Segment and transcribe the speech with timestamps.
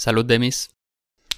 [0.00, 0.68] Salut, Demis!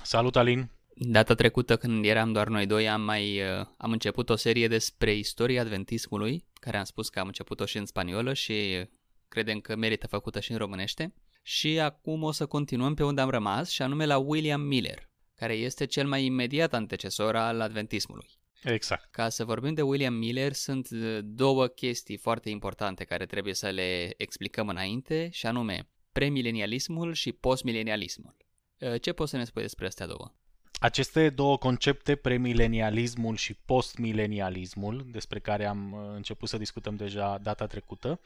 [0.03, 0.71] Salut, Alin!
[0.95, 5.15] Data trecută, când eram doar noi doi, am mai uh, am început o serie despre
[5.15, 8.87] istoria adventismului, care am spus că am început-o și în spaniolă și
[9.29, 11.15] credem că merită făcută și în românește.
[11.43, 15.55] Și acum o să continuăm pe unde am rămas, și anume la William Miller, care
[15.55, 18.29] este cel mai imediat antecesor al adventismului.
[18.63, 19.11] Exact.
[19.11, 23.69] Ca să vorbim de William Miller, sunt uh, două chestii foarte importante care trebuie să
[23.69, 28.37] le explicăm înainte, și anume premilenialismul și postmilenialismul.
[28.81, 30.33] Uh, ce poți să ne spui despre astea două?
[30.79, 37.67] Aceste două concepte, premilenialismul și postmilenialismul, despre care am uh, început să discutăm deja data
[37.67, 38.21] trecută,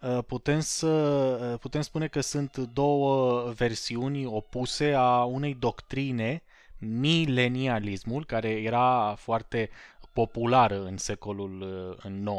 [0.00, 6.42] uh, putem, să, putem spune că sunt două versiuni opuse a unei doctrine,
[6.78, 9.70] milenialismul, care era foarte
[10.12, 11.64] populară în secolul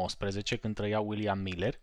[0.06, 1.78] XIX, când trăia William Miller,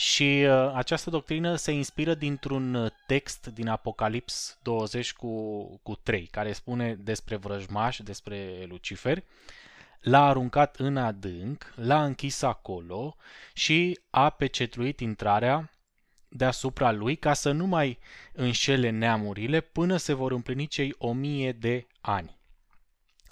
[0.00, 6.26] și uh, această doctrină se inspiră dintr-un uh, text din Apocalips 20 cu, cu 3,
[6.26, 9.22] care spune despre vrăjmaș, despre Lucifer.
[10.00, 13.16] L-a aruncat în adânc, l-a închis acolo
[13.52, 15.70] și a pecetluit intrarea
[16.28, 17.98] deasupra lui ca să nu mai
[18.32, 22.38] înșele neamurile până se vor împlini cei o mie de ani.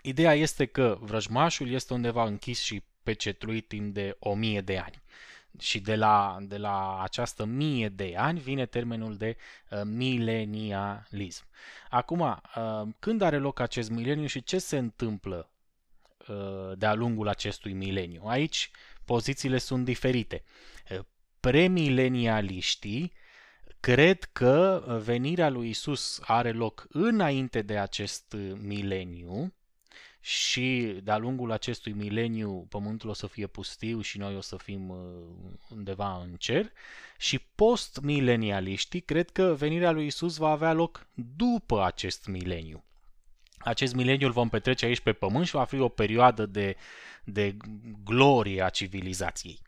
[0.02, 5.02] Ideea este că vrăjmașul este undeva închis și pecetluit timp de o mie de ani
[5.58, 9.36] și de la, de la această mie de ani vine termenul de
[9.70, 11.44] uh, milenialism.
[11.90, 15.50] Acum, uh, când are loc acest mileniu și ce se întâmplă
[16.28, 18.22] uh, de-a lungul acestui mileniu?
[18.24, 18.70] Aici
[19.04, 20.44] pozițiile sunt diferite.
[20.90, 20.98] Uh,
[21.40, 23.12] premilenialiștii
[23.80, 29.54] cred că venirea lui Isus are loc înainte de acest mileniu,
[30.28, 34.88] și de-a lungul acestui mileniu pământul o să fie pustiu și noi o să fim
[34.88, 34.96] uh,
[35.68, 36.72] undeva în cer
[37.18, 41.06] și post-milenialiștii cred că venirea lui Isus va avea loc
[41.36, 42.84] după acest mileniu.
[43.58, 46.76] Acest mileniu îl vom petrece aici pe pământ și va fi o perioadă de,
[47.24, 47.56] de
[48.04, 49.60] glorie a civilizației.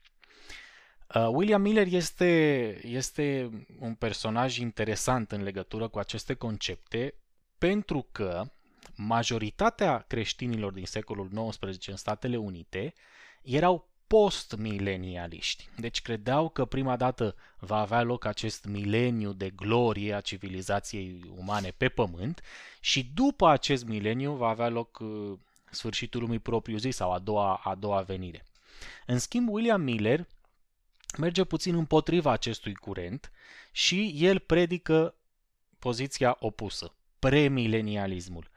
[1.14, 7.14] Uh, William Miller este, este un personaj interesant în legătură cu aceste concepte
[7.58, 8.50] pentru că
[9.06, 12.94] majoritatea creștinilor din secolul XIX în Statele Unite
[13.42, 15.68] erau post-milenialiști.
[15.76, 21.74] Deci credeau că prima dată va avea loc acest mileniu de glorie a civilizației umane
[21.76, 22.42] pe pământ
[22.80, 25.38] și după acest mileniu va avea loc uh,
[25.70, 28.44] sfârșitul lumii propriu zis sau a doua, a doua venire.
[29.06, 30.26] În schimb, William Miller
[31.18, 33.30] merge puțin împotriva acestui curent
[33.72, 35.14] și el predică
[35.78, 38.50] poziția opusă, premilenialismul.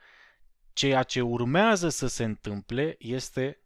[0.74, 3.58] Ceea ce urmează să se întâmple este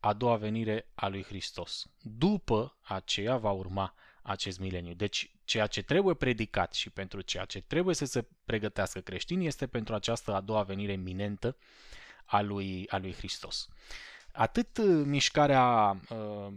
[0.00, 1.86] a doua venire a lui Hristos.
[2.02, 4.94] După aceea va urma acest mileniu.
[4.94, 9.66] Deci ceea ce trebuie predicat și pentru ceea ce trebuie să se pregătească creștinii este
[9.66, 11.56] pentru această a doua venire iminentă
[12.24, 13.68] a lui, a lui Hristos.
[14.32, 16.52] Atât uh, mișcarea uh,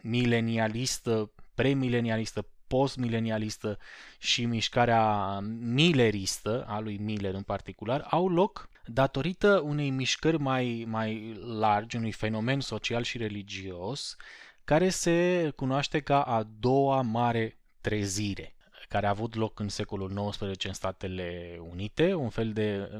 [0.00, 3.78] milenialistă, premilenialistă, postmilenialistă
[4.18, 11.40] și mișcarea milleristă, a lui Miller în particular, au loc datorită unei mișcări mai, mai
[11.58, 14.16] largi, unui fenomen social și religios,
[14.64, 18.56] care se cunoaște ca a doua mare trezire
[18.88, 22.90] care a avut loc în secolul XIX în Statele Unite, un fel de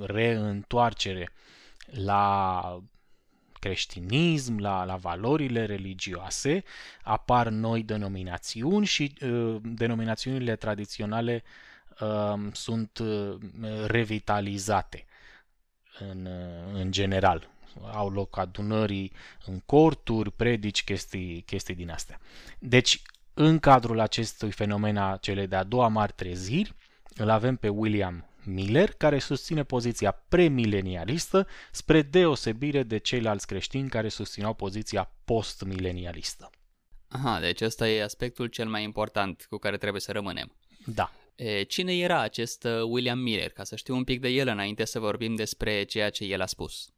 [0.00, 1.30] reîntoarcere
[1.86, 2.82] la
[3.58, 6.62] creștinism, la, la valorile religioase,
[7.02, 11.42] apar noi denominațiuni și uh, denominațiunile tradiționale
[12.00, 13.36] uh, sunt uh,
[13.86, 15.06] revitalizate
[15.98, 17.48] în, uh, în general.
[17.92, 19.12] Au loc adunării
[19.46, 22.20] în corturi, predici, chestii, chestii din astea.
[22.58, 23.02] Deci,
[23.34, 26.74] în cadrul acestui fenomen a cele de-a doua mari treziri,
[27.16, 34.08] îl avem pe William Miller, care susține poziția premilenialistă, spre deosebire de ceilalți creștini care
[34.08, 36.50] susțineau poziția postmilenialistă.
[37.08, 40.52] Aha, deci ăsta e aspectul cel mai important cu care trebuie să rămânem.
[40.86, 41.12] Da.
[41.36, 44.84] E, cine era acest uh, William Miller, ca să știu un pic de el înainte
[44.84, 46.88] să vorbim despre ceea ce el a spus?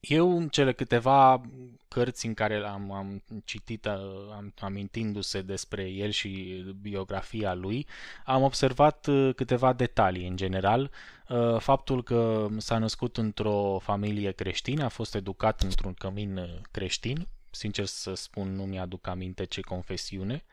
[0.00, 1.40] Eu, cele câteva
[1.88, 7.86] cărți în care am, am citit am, amintindu-se despre el și biografia lui,
[8.24, 10.90] am observat uh, câteva detalii în general.
[11.28, 17.28] Uh, faptul că s-a născut într-o familie creștină, a fost educat într-un cămin uh, creștin,
[17.50, 20.44] sincer să spun nu mi-aduc aminte ce confesiune,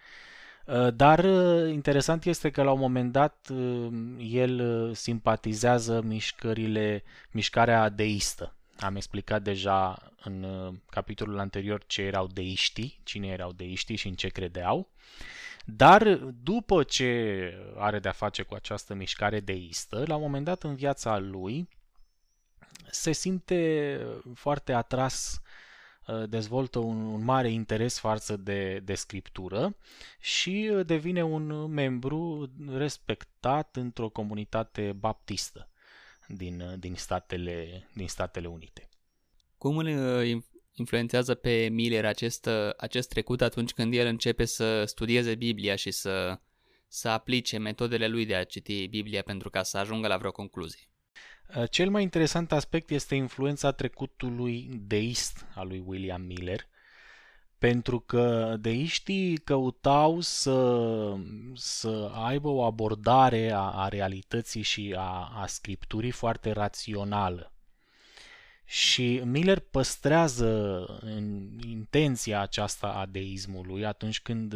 [0.94, 1.26] dar
[1.70, 3.48] interesant este că la un moment dat
[4.18, 13.00] el simpatizează mișcările, mișcarea deistă Am explicat deja în uh, capitolul anterior ce erau deiștii,
[13.04, 14.90] cine erau deiștii și în ce credeau.
[15.66, 20.76] Dar după ce are de-a face cu această mișcare deistă, la un moment dat în
[20.76, 21.70] viața lui
[22.92, 24.00] se simte
[24.34, 25.49] foarte atras Uh,
[26.30, 29.78] dezvoltă un, un mare interes față de, de scriptură
[30.20, 35.70] și uh, devine un membru respectat într-o comunitate baptistă
[36.28, 38.90] din, uh, din, Statele, din Statele Unite.
[39.58, 39.88] Cum îl
[40.74, 46.40] influențează pe Miller acest, acest trecut atunci când el începe să studieze Biblia și să,
[46.88, 50.90] să aplice metodele lui de a citi Biblia pentru ca să ajungă la vreo concluzie?
[51.56, 56.68] Uh, cel mai interesant aspect este influența trecutului deist al lui William Miller,
[57.58, 61.16] pentru că deiștii căutau să,
[61.54, 67.52] să aibă o abordare a, a realității și a, a scripturii foarte rațională.
[68.66, 74.56] Și Miller păstrează în intenția aceasta a deismului atunci când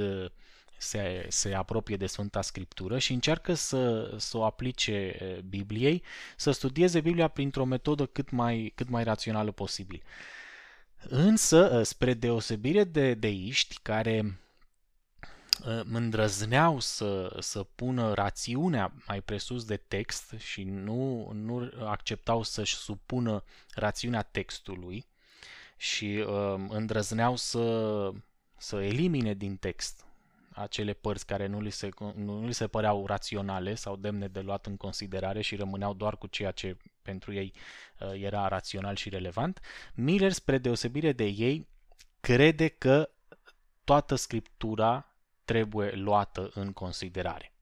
[0.84, 5.16] se, se apropie de Sfânta Scriptură și încearcă să, să o aplice
[5.50, 6.04] Bibliei,
[6.38, 10.04] să studieze Biblia printr-o metodă cât mai, cât mai rațională posibil.
[11.10, 14.38] Însă, spre deosebire de deiști care
[15.92, 23.44] îndrăzneau să, să pună rațiunea mai presus de text și nu, nu acceptau să-și supună
[23.76, 25.06] rațiunea textului
[25.78, 28.12] și uh, îndrăzneau să,
[28.58, 30.06] să elimine din text
[30.56, 34.66] acele părți care nu li, se, nu li se păreau raționale sau demne de luat
[34.66, 37.54] în considerare și rămâneau doar cu ceea ce pentru ei
[38.00, 39.60] uh, era rațional și relevant,
[39.94, 41.68] Miller, spre deosebire de ei,
[42.20, 43.10] crede că
[43.84, 45.16] toată scriptura
[45.46, 47.54] trebuie luată în considerare.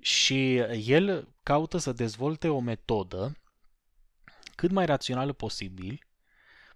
[0.00, 0.56] Și
[0.86, 3.36] el caută să dezvolte o metodă
[4.54, 6.06] cât mai rațională posibil,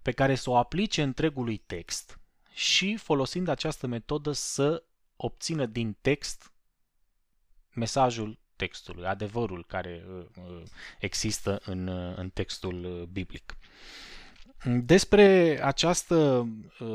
[0.03, 2.21] pe care să o aplice întregului text
[2.53, 4.85] și folosind această metodă să
[5.17, 6.53] obțină din text
[7.75, 10.63] mesajul textului, adevărul care uh, uh,
[10.99, 13.57] există în, uh, în textul biblic.
[14.65, 16.49] Despre această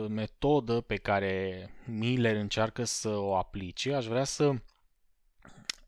[0.10, 4.54] metodă pe care Miller încearcă să o aplice, aș vrea să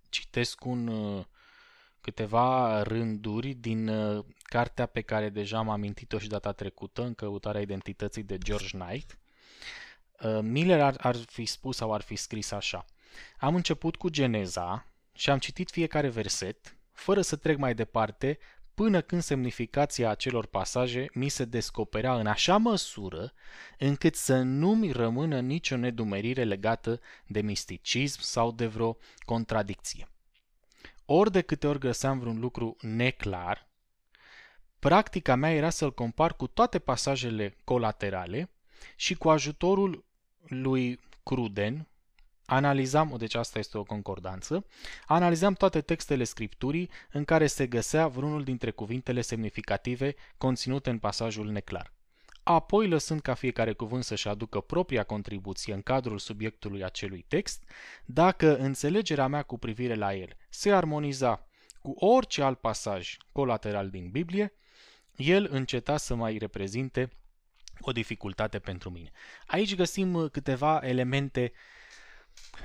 [0.10, 0.92] citesc un,
[2.02, 3.92] câteva rânduri din
[4.44, 9.18] cartea pe care deja am amintit-o și data trecută, în căutarea identității de George Knight,
[9.18, 9.23] Uh,
[10.42, 12.86] Miller ar, ar fi spus sau ar fi scris așa.
[13.38, 18.40] Am început cu Geneza și am citit fiecare verset, fără să trec mai departe,
[18.74, 23.34] până când semnificația acelor pasaje mi se descoperea în așa măsură
[23.78, 30.08] încât să nu-mi rămână nicio nedumerire legată de misticism sau de vreo contradicție.
[31.06, 33.68] Ori de câte ori găseam vreun lucru neclar,
[34.80, 38.52] practica mea era să-l compar cu toate pasajele colaterale
[38.96, 40.06] și cu ajutorul
[40.48, 41.88] lui Cruden,
[42.45, 44.66] analizam, deci asta este o concordanță,
[45.06, 51.50] analizam toate textele scripturii în care se găsea vreunul dintre cuvintele semnificative conținute în pasajul
[51.50, 51.94] neclar.
[52.44, 57.63] Apoi, lăsând ca fiecare cuvânt să-și aducă propria contribuție în cadrul subiectului acelui text,
[58.06, 61.48] dacă înțelegerea mea cu privire la el se armoniza
[61.81, 64.54] cu orice alt pasaj colateral din Biblie,
[65.16, 67.10] el înceta să mai reprezinte
[67.80, 69.12] o dificultate pentru mine.
[69.46, 71.52] Aici găsim uh, câteva elemente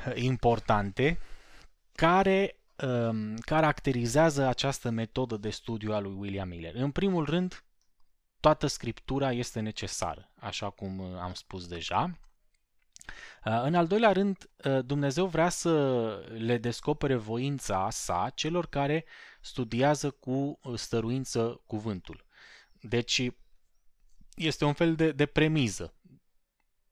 [0.06, 1.18] uh, importante
[1.94, 6.74] care um, caracterizează această metodă de studiu a lui William Miller.
[6.74, 7.64] În primul rând,
[8.40, 12.18] toată scriptura este necesară, așa cum uh, am spus deja.
[13.42, 14.50] În al doilea rând,
[14.84, 19.04] Dumnezeu vrea să le descopere voința sa celor care
[19.40, 22.24] studiază cu stăruință cuvântul.
[22.80, 23.30] Deci,
[24.38, 25.94] este un fel de, de premiză.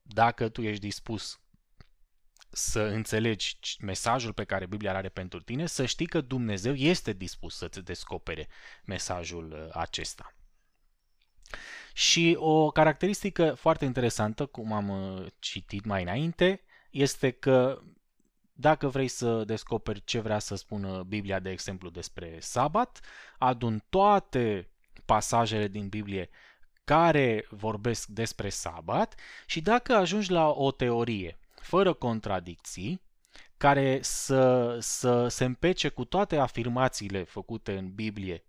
[0.01, 1.39] Dacă tu ești dispus
[2.49, 7.55] să înțelegi mesajul pe care Biblia are pentru tine, să știi că Dumnezeu este dispus
[7.55, 8.47] să-ți descopere
[8.85, 10.35] mesajul uh, acesta.
[11.93, 17.81] Și o caracteristică foarte interesantă, cum am uh, citit mai înainte, este că
[18.53, 22.99] dacă vrei să descoperi ce vrea să spună Biblia, de exemplu, despre sabat,
[23.37, 24.69] adun toate
[25.05, 26.29] pasajele din Biblie
[26.87, 29.15] care vorbesc despre sabat
[29.45, 33.01] și dacă ajungi la o teorie fără contradicții,
[33.57, 38.45] care să, să se împece cu toate afirmațiile făcute în Biblie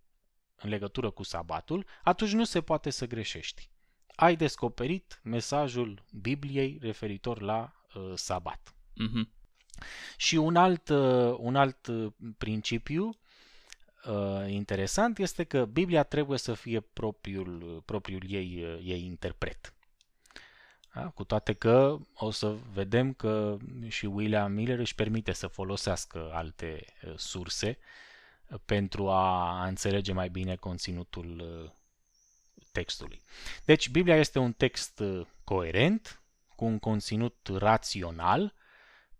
[0.57, 3.71] în legătură cu sabatul, atunci nu se poate să greșești.
[4.15, 8.75] Ai descoperit mesajul Bibliei referitor la uh, sabat.
[8.75, 9.37] Mm-hmm.
[10.17, 13.19] Și un alt, uh, un alt uh, principiu
[14.09, 19.73] uh, interesant este că Biblia trebuie să fie propriul, propriul ei, uh, ei interpret.
[20.99, 21.09] Da?
[21.09, 23.57] Cu toate că o să vedem că
[23.89, 27.79] și William Miller își permite să folosească alte uh, surse
[28.49, 31.71] uh, pentru a înțelege mai bine conținutul uh,
[32.73, 33.23] textului.
[33.65, 35.03] Deci, Biblia este un text
[35.45, 36.23] coerent,
[36.57, 38.55] cu un conținut rațional,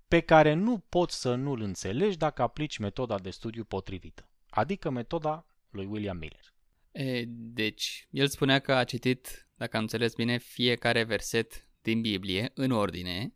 [0.09, 5.47] pe care nu poți să nu-l înțelegi dacă aplici metoda de studiu potrivită, adică metoda
[5.71, 6.55] lui William Miller.
[6.93, 12.51] E, deci, el spunea că a citit, dacă am înțeles bine, fiecare verset din Biblie
[12.55, 13.35] în ordine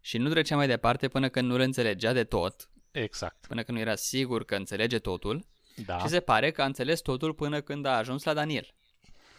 [0.00, 2.70] și nu trecea mai departe până când nu le înțelegea de tot.
[2.90, 3.46] Exact.
[3.46, 5.48] Până când nu era sigur că înțelege totul.
[5.86, 5.98] Da.
[5.98, 8.74] Și se pare că a înțeles totul până când a ajuns la Daniel.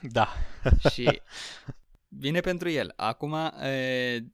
[0.02, 0.28] Da.
[0.92, 1.22] și
[2.08, 2.94] vine pentru el.
[2.96, 3.36] Acum,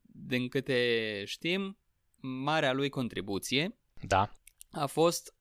[0.03, 1.77] din câte știm,
[2.19, 4.39] marea lui contribuție da.
[4.71, 5.35] A fost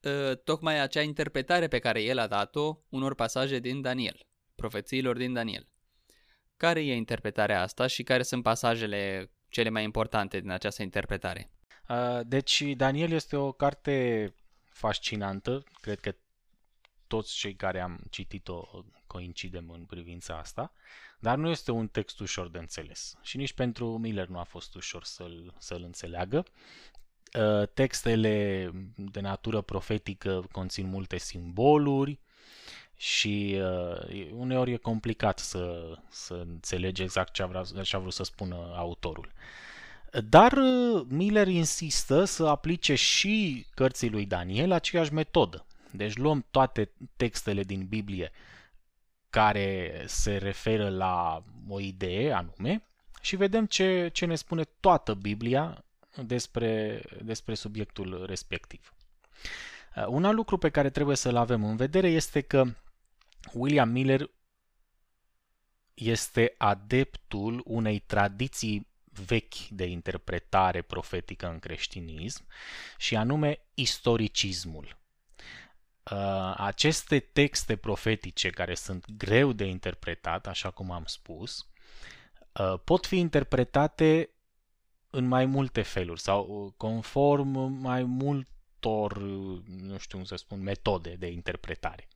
[0.45, 5.69] tocmai acea interpretare pe care el a dat-o unor pasaje din Daniel, profețiilor din Daniel.
[6.57, 11.51] Care e interpretarea asta și care sunt pasajele cele mai importante din această interpretare?
[12.23, 14.35] Deci, Daniel este o carte
[14.69, 15.65] fascinantă.
[15.81, 16.15] Cred că
[17.07, 20.73] toți cei care am citit-o coincidem în privința asta,
[21.21, 23.15] dar nu este un text ușor de înțeles.
[23.23, 26.45] Și nici pentru Miller nu a fost ușor să-l, să-l înțeleagă.
[27.75, 32.19] Textele de natură profetică conțin multe simboluri,
[32.97, 38.13] și uh, uneori e complicat să, să înțelegi exact ce a, vrea, ce a vrut
[38.13, 39.33] să spună autorul.
[40.29, 45.67] Dar uh, Miller insistă să aplice și cărții lui Daniel aceeași metodă.
[45.91, 48.33] Deci luăm toate textele din Biblie
[49.31, 52.83] care se referă la o idee anume
[53.21, 55.85] și vedem ce, ce ne spune toată Biblia
[56.25, 58.95] despre, despre subiectul respectiv.
[59.97, 62.65] Uh, un alt lucru pe care trebuie să-l avem în vedere este că
[63.53, 64.31] William Miller
[65.95, 68.87] este adeptul unei tradiții
[69.27, 72.47] vechi de interpretare profetică în creștinism
[72.99, 74.97] și anume istoricismul.
[76.11, 81.67] Uh, aceste texte profetice care sunt greu de interpretat, așa cum am spus,
[82.53, 84.31] uh, pot fi interpretate
[85.17, 87.49] în mai multe feluri sau conform
[87.81, 89.19] mai multor,
[89.67, 92.09] nu știu cum să spun, metode de interpretare.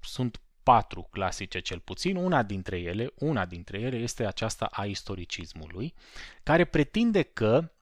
[0.00, 5.94] Sunt patru clasice cel puțin, una dintre ele, una dintre ele este aceasta a istoricismului,
[6.42, 7.72] care pretinde că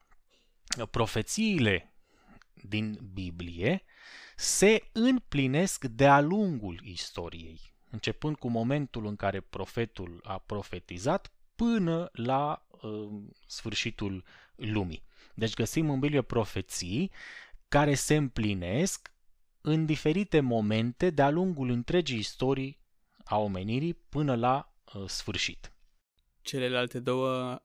[0.91, 1.95] profețiile
[2.55, 3.85] din Biblie
[4.37, 12.67] se împlinesc de-a lungul istoriei, începând cu momentul în care profetul a profetizat până la
[12.69, 12.74] uh,
[13.47, 14.25] sfârșitul
[14.55, 15.05] lumii.
[15.35, 17.11] Deci găsim în Biblie profeții
[17.69, 19.13] care se împlinesc
[19.61, 22.79] în diferite momente de-a lungul întregii istorii
[23.25, 25.73] a omenirii până la uh, sfârșit.
[26.41, 27.63] Celelalte două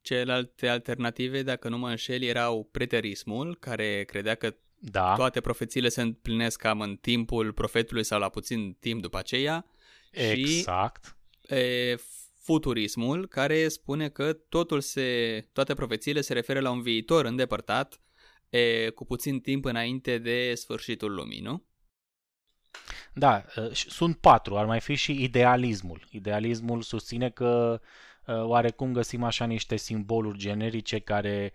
[0.00, 5.14] celelalte alternative, dacă nu mă înșel, erau preterismul, care credea că da.
[5.14, 9.66] toate profețiile se împlinesc cam în timpul profetului sau la puțin timp după aceea.
[10.10, 11.16] Exact.
[11.46, 11.96] Și e,
[12.40, 18.00] futurismul, care spune că totul se, toate profețiile se referă la un viitor îndepărtat,
[18.50, 21.64] e, cu puțin timp înainte de sfârșitul lumii, nu?
[23.14, 26.06] Da, sunt patru, ar mai fi și idealismul.
[26.10, 27.80] Idealismul susține că
[28.26, 31.52] oarecum găsim așa niște simboluri generice care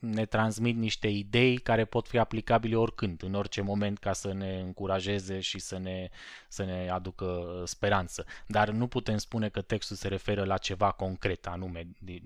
[0.00, 4.60] ne transmit niște idei care pot fi aplicabile oricând, în orice moment, ca să ne
[4.60, 6.08] încurajeze și să ne,
[6.48, 8.26] să ne aducă speranță.
[8.46, 12.22] Dar nu putem spune că textul se referă la ceva concret, anume, din,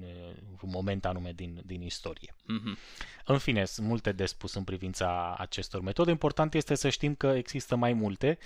[0.62, 2.34] un moment anume din, din istorie.
[2.34, 2.78] Mm-hmm.
[3.24, 6.10] În fine, sunt multe de spus în privința acestor metode.
[6.10, 8.38] Important este să știm că există mai multe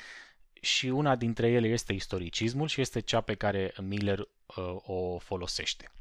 [0.60, 5.92] și una dintre ele este istoricismul și este cea pe care Miller uh, o folosește.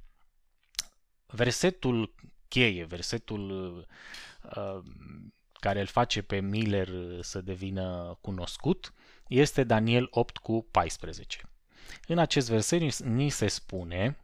[1.26, 2.14] Versetul
[2.50, 3.50] cheie, versetul
[4.56, 4.84] uh,
[5.54, 6.90] care îl face pe Miller
[7.22, 8.94] să devină cunoscut,
[9.28, 11.50] este Daniel 8 cu 14.
[12.08, 14.18] În acest verset ni se spune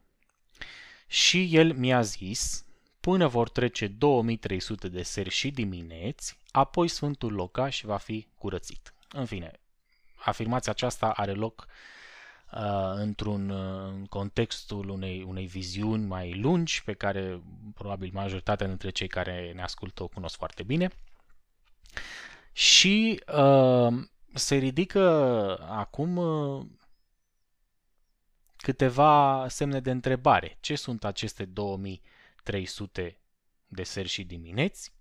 [1.06, 2.64] și el mi-a zis,
[3.00, 8.94] până vor trece 2300 de seri și dimineți, apoi Sfântul Locaș va fi curățit.
[9.10, 9.52] În fine,
[10.14, 11.72] afirmația aceasta are loc Uh,
[12.94, 17.42] într-un uh, contextul unei, unei viziuni mai lungi, pe care
[17.74, 20.90] probabil majoritatea dintre cei care ne ascultă o cunosc foarte bine.
[22.52, 23.92] Și uh,
[24.34, 25.00] se ridică
[25.68, 26.66] acum uh,
[28.56, 30.56] câteva semne de întrebare.
[30.60, 33.18] Ce sunt aceste 2300
[33.66, 34.92] de seri și dimineți?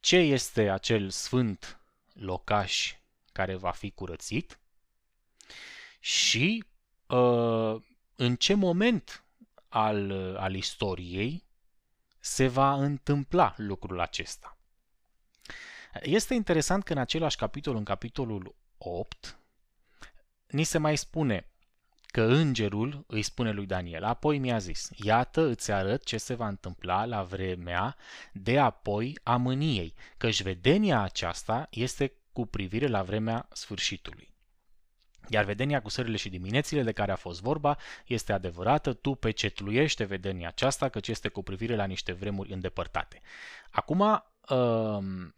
[0.00, 1.80] ce este acel sfânt
[2.12, 2.94] locaș
[3.32, 4.58] care va fi curățit
[6.00, 6.64] și
[7.06, 7.76] uh,
[8.16, 9.24] în ce moment
[9.68, 11.44] al, al istoriei
[12.18, 14.58] se va întâmpla lucrul acesta.
[16.02, 19.38] Este interesant că în același capitol, în capitolul 8,
[20.46, 21.50] ni se mai spune
[22.06, 26.48] că îngerul îi spune lui Daniel, apoi mi-a zis, iată îți arăt ce se va
[26.48, 27.96] întâmpla la vremea
[28.32, 34.29] de apoi a mâniei, căci vedenia aceasta este cu privire la vremea sfârșitului.
[35.32, 40.04] Iar vedenia cu sările și diminețile de care a fost vorba este adevărată, tu pecetluiește
[40.04, 43.20] vedenia aceasta, căci este cu privire la niște vremuri îndepărtate.
[43.70, 45.30] Acum, uh,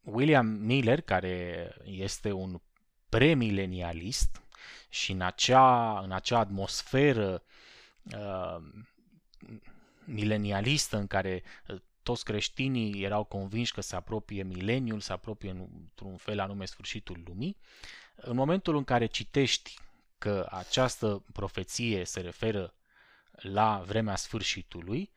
[0.00, 2.60] William Miller, care este un
[3.08, 4.42] premilenialist
[4.88, 7.42] și în acea, în acea atmosferă
[8.04, 8.56] uh,
[10.04, 16.16] milenialistă în care uh, toți creștinii erau convinși că se apropie mileniul, se apropie într-un
[16.16, 17.56] fel anume sfârșitul lumii,
[18.22, 19.78] în momentul în care citești
[20.18, 22.74] că această profeție se referă
[23.30, 25.10] la vremea sfârșitului,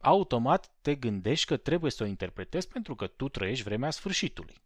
[0.00, 4.60] automat te gândești că trebuie să o interpretezi pentru că tu trăiești vremea sfârșitului.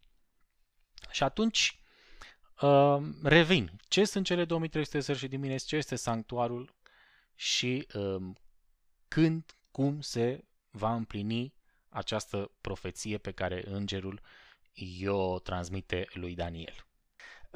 [1.11, 1.79] Și atunci
[2.61, 3.71] uh, revin.
[3.87, 5.65] Ce sunt cele 2300 sări și dimineți?
[5.65, 6.75] Ce este sanctuarul?
[7.35, 8.23] Și uh,
[9.07, 11.53] când, cum se va împlini
[11.89, 14.21] această profeție pe care îngerul
[14.73, 16.85] i-o transmite lui Daniel.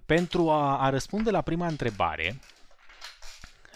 [0.05, 2.39] Pentru a, a răspunde la prima întrebare,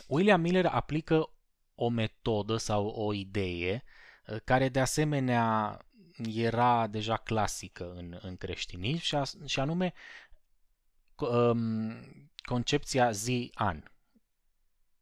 [0.08, 1.30] William Miller aplică
[1.76, 3.84] o metodă sau o idee
[4.28, 5.78] uh, care de asemenea
[6.34, 9.94] era deja clasică în, în creștinism și, a, și anume
[11.16, 11.96] um,
[12.46, 13.92] concepția zi-an.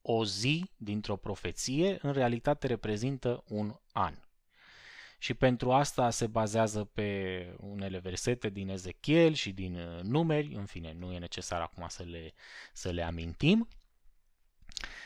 [0.02, 4.16] O zi dintr-o profeție în realitate reprezintă un an
[5.24, 10.66] și pentru asta se bazează pe unele versete din Ezechiel și din uh, numeri, în
[10.66, 12.34] fine, nu e necesar acum să le,
[12.74, 13.68] să le amintim.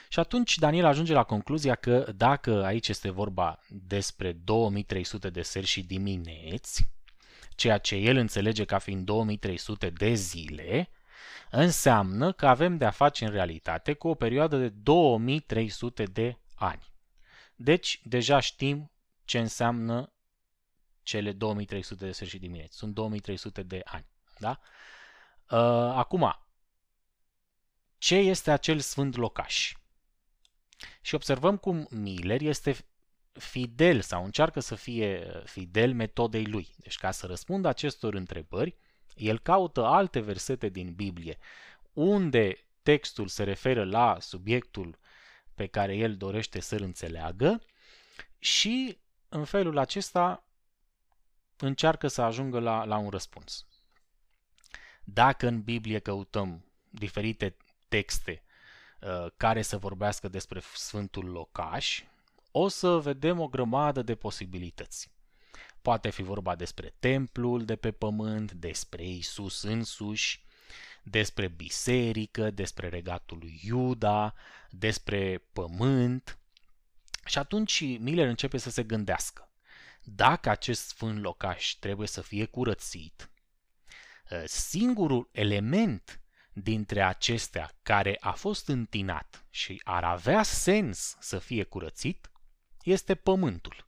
[0.10, 5.65] Și atunci Daniel ajunge la concluzia că dacă aici este vorba despre 2300 de seri
[5.65, 6.88] și dimineți,
[7.56, 10.89] ceea ce el înțelege ca fiind 2300 de zile,
[11.51, 16.93] înseamnă că avem de a face în realitate cu o perioadă de 2300 de ani.
[17.56, 18.89] Deci deja știm
[19.26, 20.14] ce înseamnă
[21.04, 22.78] cele 2300 de seri și dimineți.
[22.78, 24.06] Sunt 2300 de ani.
[24.40, 24.60] Da?
[25.50, 26.40] Uh, acum,
[27.98, 29.74] ce este acel sfânt locaș?
[31.02, 32.78] Și observăm cum Miller este
[33.32, 36.74] fidel sau încearcă să fie fidel metodei lui.
[36.78, 38.76] Deci ca să răspundă acestor întrebări,
[39.16, 41.38] el caută alte versete din Biblie
[41.94, 45.00] unde textul se referă la subiectul
[45.54, 47.62] pe care el dorește să-l înțeleagă
[48.40, 48.98] și
[49.36, 50.43] în felul acesta
[51.58, 53.65] încearcă să ajungă la, la un răspuns.
[55.04, 58.43] Dacă în Biblie căutăm diferite texte
[59.02, 62.04] uh, care să vorbească despre Sfântul Locaș,
[62.52, 65.12] o să vedem o grămadă de posibilități.
[65.82, 70.43] Poate fi vorba despre templul de pe pământ, despre Isus însuși,
[71.04, 74.34] despre biserică, despre regatul lui Iuda,
[74.69, 76.39] despre pământ.
[77.26, 79.50] Și atunci Miller începe să se gândească.
[80.04, 83.30] Dacă acest sfânt locaș trebuie să fie curățit,
[84.32, 86.20] ă, singurul element
[86.54, 92.32] dintre acestea care a fost întinat și ar avea sens să fie curățit
[92.84, 93.88] este pământul.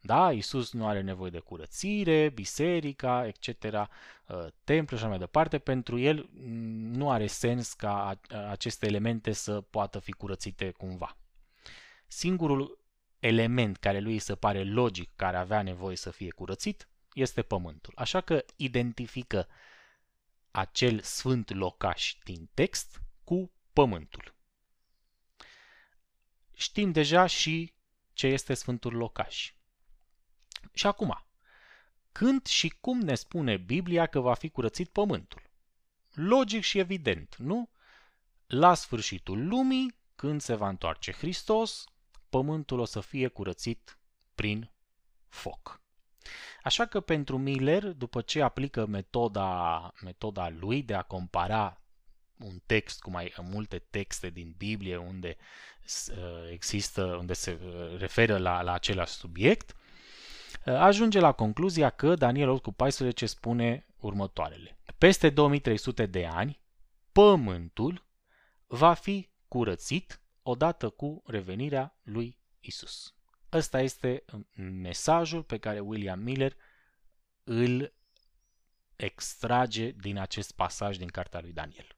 [0.00, 3.64] Da, Isus nu are nevoie de curățire, biserica, etc.,
[4.28, 5.58] ă, templu și așa mai departe.
[5.58, 6.28] Pentru el
[6.92, 11.16] nu are sens ca aceste elemente să poată fi curățite cumva.
[12.12, 12.84] Singurul
[13.18, 17.92] element care lui se pare logic, care avea nevoie să fie curățit, este pământul.
[17.96, 19.48] Așa că identifică
[20.50, 24.34] acel sfânt locaș din text cu pământul.
[26.54, 27.74] Știm deja și
[28.12, 29.54] ce este sfântul locaș.
[30.72, 31.26] Și acum,
[32.12, 35.50] când și cum ne spune Biblia că va fi curățit pământul?
[36.12, 37.70] Logic și evident, nu?
[38.46, 41.84] La sfârșitul lumii, când se va întoarce Hristos,
[42.30, 43.98] pământul o să fie curățit
[44.34, 44.70] prin
[45.28, 45.80] foc.
[46.62, 51.80] Așa că pentru Miller, după ce aplică metoda, metoda lui de a compara
[52.36, 55.36] un text cu mai multe texte din Biblie unde
[56.08, 59.74] uh, există, unde se uh, referă la, la același subiect,
[60.66, 64.78] uh, ajunge la concluzia că Daniel 8 cu 14 spune următoarele.
[64.98, 66.60] Peste 2300 de ani,
[67.12, 68.06] pământul
[68.66, 73.14] va fi curățit odată cu revenirea lui Isus.
[73.52, 74.24] Ăsta este
[74.56, 76.56] mesajul pe care William Miller
[77.44, 77.94] îl
[78.96, 81.96] extrage din acest pasaj din cartea lui Daniel.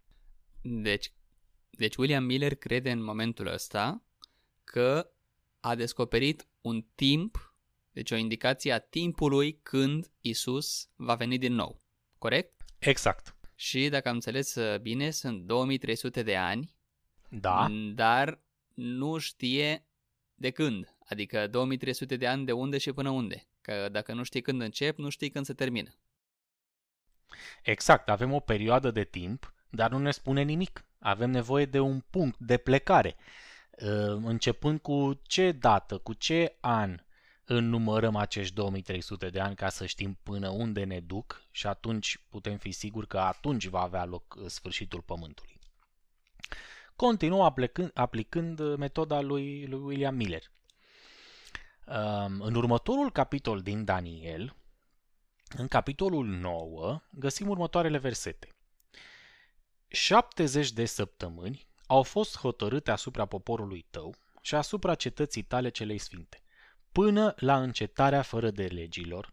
[0.62, 1.12] Deci,
[1.70, 4.02] deci William Miller crede în momentul ăsta
[4.64, 5.10] că
[5.60, 7.54] a descoperit un timp,
[7.92, 11.82] deci o indicație a timpului când Isus va veni din nou.
[12.18, 12.64] Corect?
[12.78, 13.36] Exact.
[13.54, 16.74] Și dacă am înțeles uh, bine, sunt 2300 de ani.
[17.40, 17.66] Da.
[17.94, 18.40] Dar
[18.74, 19.86] nu știe
[20.34, 20.96] de când.
[21.08, 23.46] Adică 2300 de ani de unde și până unde.
[23.60, 25.94] Că dacă nu știi când încep, nu știi când se termină.
[27.62, 30.84] Exact, avem o perioadă de timp, dar nu ne spune nimic.
[30.98, 33.16] Avem nevoie de un punct de plecare.
[33.82, 37.00] Ă, începând cu ce dată, cu ce an
[37.44, 42.56] înnumărăm acești 2300 de ani ca să știm până unde ne duc și atunci putem
[42.56, 45.60] fi siguri că atunci va avea loc ă, sfârșitul Pământului.
[47.02, 50.42] Continuă aplicând, aplicând metoda lui, lui William Miller.
[52.38, 54.56] În următorul capitol din Daniel,
[55.56, 58.48] în capitolul 9, găsim următoarele versete.
[59.88, 66.42] 70 de săptămâni au fost hotărâte asupra poporului tău și asupra cetății tale celei sfinte,
[66.92, 69.32] până la încetarea fără de legilor,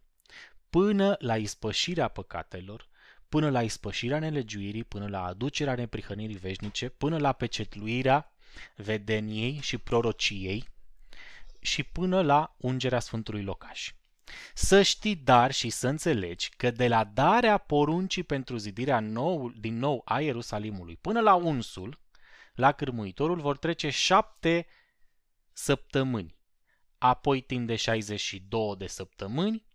[0.69, 2.88] până la ispășirea păcatelor,
[3.29, 8.33] până la ispășirea nelegiuirii, până la aducerea neprihănirii veșnice, până la pecetluirea
[8.75, 10.67] vedeniei și prorociei
[11.59, 13.93] și până la ungerea Sfântului Locaș.
[14.53, 19.77] Să știi dar și să înțelegi că de la darea poruncii pentru zidirea nou, din
[19.77, 21.99] nou a Ierusalimului până la unsul,
[22.53, 24.67] la cârmuitorul vor trece șapte
[25.51, 26.37] săptămâni.
[26.97, 29.68] Apoi timp de 62 de săptămâni,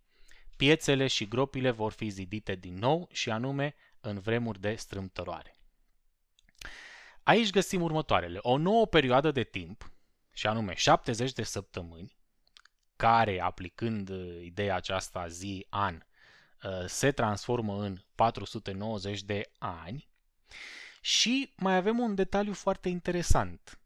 [0.55, 5.57] piețele și gropile vor fi zidite din nou și anume în vremuri de strâmtăroare.
[7.23, 8.39] Aici găsim următoarele.
[8.41, 9.91] O nouă perioadă de timp,
[10.33, 12.15] și anume 70 de săptămâni,
[12.95, 16.05] care, aplicând uh, ideea aceasta zi-an,
[16.63, 20.09] uh, se transformă în 490 de ani.
[21.01, 23.79] Și mai avem un detaliu foarte interesant.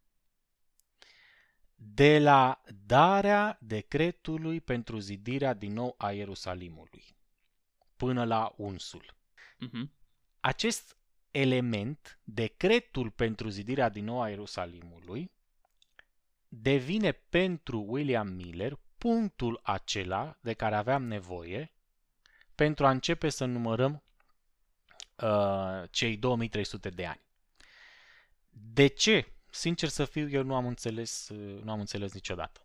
[1.82, 7.04] De la darea decretului pentru zidirea din nou a Ierusalimului
[7.96, 9.16] până la unsul.
[9.68, 9.90] Uh-huh.
[10.40, 10.98] Acest
[11.32, 15.32] element, decretul pentru zidirea din nou a Ierusalimului,
[16.48, 21.72] devine pentru William Miller punctul acela de care aveam nevoie
[22.56, 24.04] pentru a începe să numărăm
[25.16, 27.22] uh, cei 2300 de ani.
[28.50, 29.34] De ce?
[29.50, 32.62] Sincer să fiu, eu nu am înțeles, uh, nu am înțeles niciodată.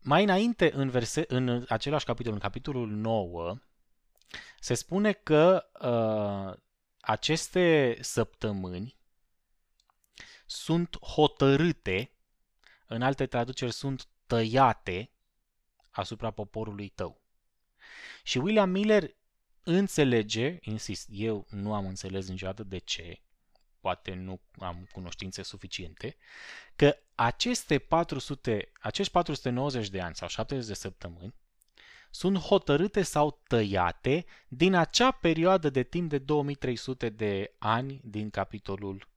[0.00, 3.58] Mai înainte, în, verse, în același capitol, în capitolul 9,
[4.60, 6.60] se spune că uh,
[7.00, 8.96] aceste săptămâni
[10.46, 12.10] sunt hotărâte,
[12.86, 15.10] în alte traduceri sunt tăiate
[15.90, 17.20] asupra poporului tău.
[18.22, 19.16] Și William Miller
[19.62, 23.20] înțelege, insist, eu nu am înțeles niciodată de ce,
[23.80, 26.16] poate nu am cunoștințe suficiente,
[26.76, 31.34] că aceste 400, acești 490 de ani sau 70 de săptămâni
[32.10, 39.08] sunt hotărâte sau tăiate din acea perioadă de timp de 2300 de ani din capitolul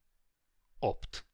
[0.80, 1.26] 8.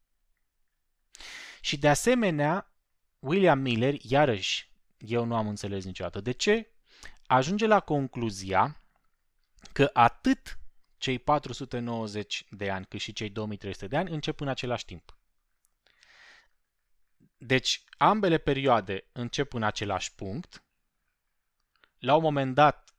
[1.62, 2.72] Și de asemenea,
[3.20, 6.22] William Miller, iarăși eu nu am înțeles niciodată.
[6.22, 6.72] De ce?
[7.28, 8.82] Ajunge la concluzia
[9.72, 10.60] că atât
[10.98, 15.18] cei 490 de ani cât și cei 2300 de ani încep în același timp.
[17.38, 20.64] Deci, ambele perioade încep în același punct.
[22.00, 22.96] La un moment dat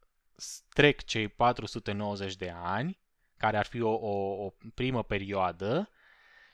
[0.68, 2.98] trec cei 490 de ani,
[3.36, 5.90] care ar fi o, o, o primă perioadă,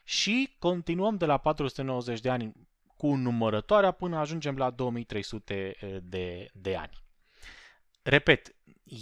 [0.02, 2.52] și continuăm de la 490 de ani
[2.96, 7.03] cu numărătoarea până ajungem la 2300 eh, de, de ani.
[8.06, 8.54] Repet,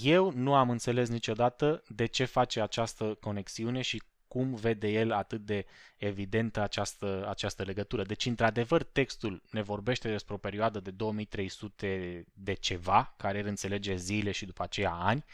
[0.03, 5.45] eu nu am înțeles niciodată de ce face această conexiune și cum vede el atât
[5.45, 8.03] de evidentă această, această legătură.
[8.03, 13.97] Deci, într-adevăr, textul ne vorbește despre o perioadă de 2300 de ceva, care el înțelege
[13.97, 15.25] zile și după aceea ani,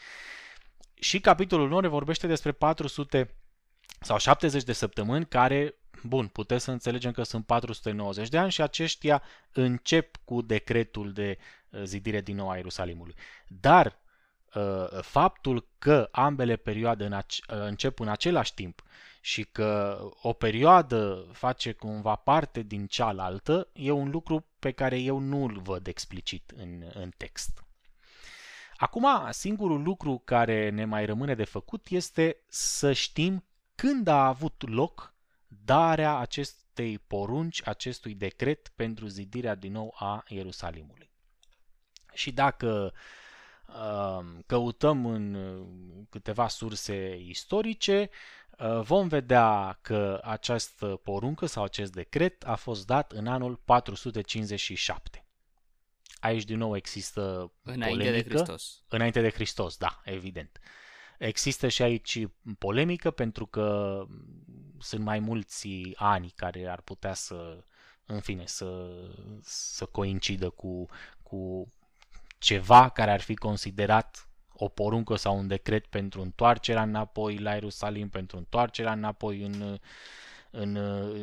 [0.95, 3.35] și capitolul 9 ne vorbește despre 400
[4.01, 8.63] sau 70 de săptămâni care Bun, puteți să înțelegem că sunt 490 de ani și
[8.63, 13.15] aceștia încep cu decretul de uh, zidire din nou a Ierusalimului.
[13.47, 13.99] Dar
[14.55, 18.83] uh, faptul că ambele perioade în ace- uh, încep în același timp
[19.21, 25.19] și că o perioadă face cumva parte din cealaltă e un lucru pe care eu
[25.19, 27.63] nu îl văd explicit în, în text.
[28.77, 34.69] Acum, singurul lucru care ne mai rămâne de făcut este să știm când a avut
[34.69, 35.15] loc
[35.47, 41.08] darea acest, acestei porunci, acestui decret pentru zidirea din nou a Ierusalimului.
[42.13, 42.93] Și dacă
[43.67, 45.37] uh, căutăm în
[46.11, 48.11] câteva surse istorice,
[48.59, 55.23] uh, vom vedea că această poruncă sau acest decret a fost dat în anul 457.
[56.21, 58.29] Aici din nou există Înainte polemică.
[58.29, 58.83] de Hristos.
[58.89, 60.61] Înainte de Hristos, da, evident.
[61.19, 62.27] Există și aici
[62.59, 63.99] polemică pentru că
[64.79, 67.65] sunt mai mulți ani care ar putea să,
[68.07, 68.91] în fine, să,
[69.43, 70.87] să coincidă cu,
[71.23, 71.73] cu
[72.39, 78.09] ceva care ar fi considerat o poruncă sau un decret pentru întoarcerea înapoi la Ierusalim,
[78.09, 79.79] pentru întoarcerea înapoi în,
[80.51, 80.75] în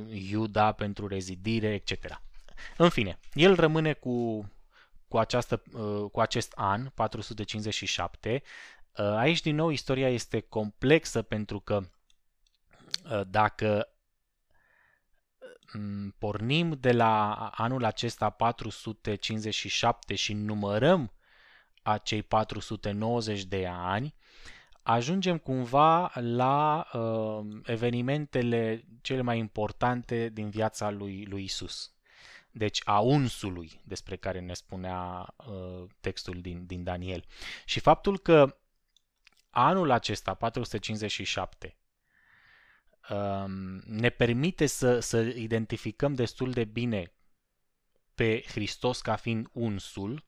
[0.10, 2.22] Iuda, pentru rezidire, etc.
[2.78, 4.48] În fine, el rămâne cu,
[5.08, 5.64] cu, această,
[6.12, 8.42] cu acest an, 457.
[8.94, 11.82] Aici, din nou, istoria este complexă pentru că
[13.28, 13.95] dacă
[16.18, 21.12] pornim de la anul acesta 457 și numărăm
[21.82, 24.16] acei 490 de ani,
[24.82, 31.94] ajungem cumva la uh, evenimentele cele mai importante din viața lui, lui Isus.
[32.52, 37.26] Deci a unsului despre care ne spunea uh, textul din, din Daniel.
[37.66, 38.58] Și faptul că
[39.50, 41.78] anul acesta, 457,
[43.86, 47.14] ne permite să, să identificăm destul de bine
[48.16, 50.26] pe Hristos ca fiind unsul,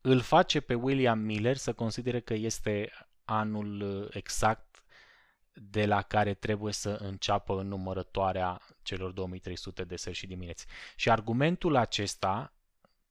[0.00, 2.90] îl face pe William Miller să considere că este
[3.24, 4.84] anul uh, exact
[5.52, 10.66] de la care trebuie să înceapă numărătoarea celor 2300 de seri și dimineți.
[10.96, 12.52] Și argumentul acesta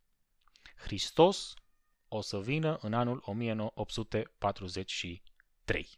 [0.76, 1.54] Hristos
[2.08, 5.90] o să vină în anul 1843.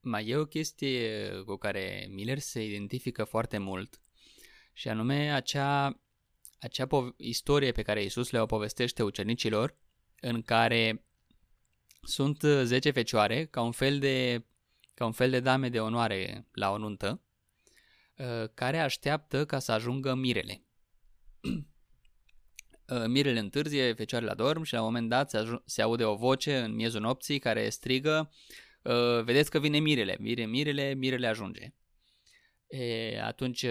[0.00, 4.00] Mai e o chestie cu care Miller se identifică foarte mult
[4.72, 6.00] și anume acea
[6.58, 9.76] acea po- istorie pe care Isus le-o povestește ucenicilor,
[10.20, 11.04] în care
[12.02, 14.44] sunt 10 fecioare, ca un fel de,
[14.94, 17.22] ca un fel de dame de onoare la o nuntă,
[18.16, 20.62] uh, care așteaptă ca să ajungă mirele.
[22.92, 26.14] Uh, mirele întârzie, fecioarele adorm și la un moment dat se, aj- se aude o
[26.14, 28.30] voce în miezul nopții care strigă
[28.82, 31.74] uh, Vedeți că vine mirele, vine mirele, mirele ajunge.
[32.66, 33.66] E, atunci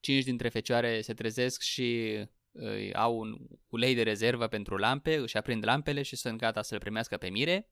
[0.00, 2.18] cinci dintre fecioare se trezesc și
[2.50, 3.36] uh, au un
[3.68, 7.68] ulei de rezervă pentru lampe, își aprind lampele și sunt gata să-l primească pe mire.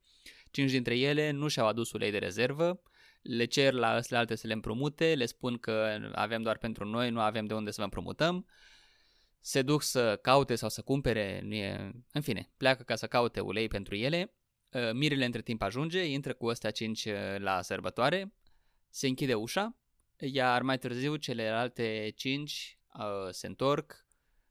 [0.51, 2.81] Cinci dintre ele nu și-au adus ulei de rezervă,
[3.21, 7.09] le cer la asle alte să le împrumute, le spun că avem doar pentru noi,
[7.09, 8.47] nu avem de unde să vă împrumutăm.
[9.39, 11.91] Se duc să caute sau să cumpere, nu e...
[12.11, 14.33] în fine, pleacă ca să caute ulei pentru ele.
[14.93, 18.33] Mirele între timp ajunge, intră cu ăstea cinci la sărbătoare,
[18.89, 19.77] se închide ușa
[20.19, 24.05] iar mai târziu celelalte cinci uh, se întorc,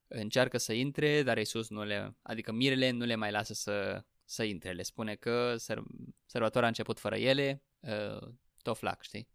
[0.07, 4.43] încearcă să intre, dar Isus nu le, adică mirele nu le mai lasă să, să
[4.43, 4.73] intre.
[4.73, 5.83] Le spune că săr,
[6.27, 8.29] sărbătoarea a început fără ele, uh,
[8.63, 9.29] tot flac, știi?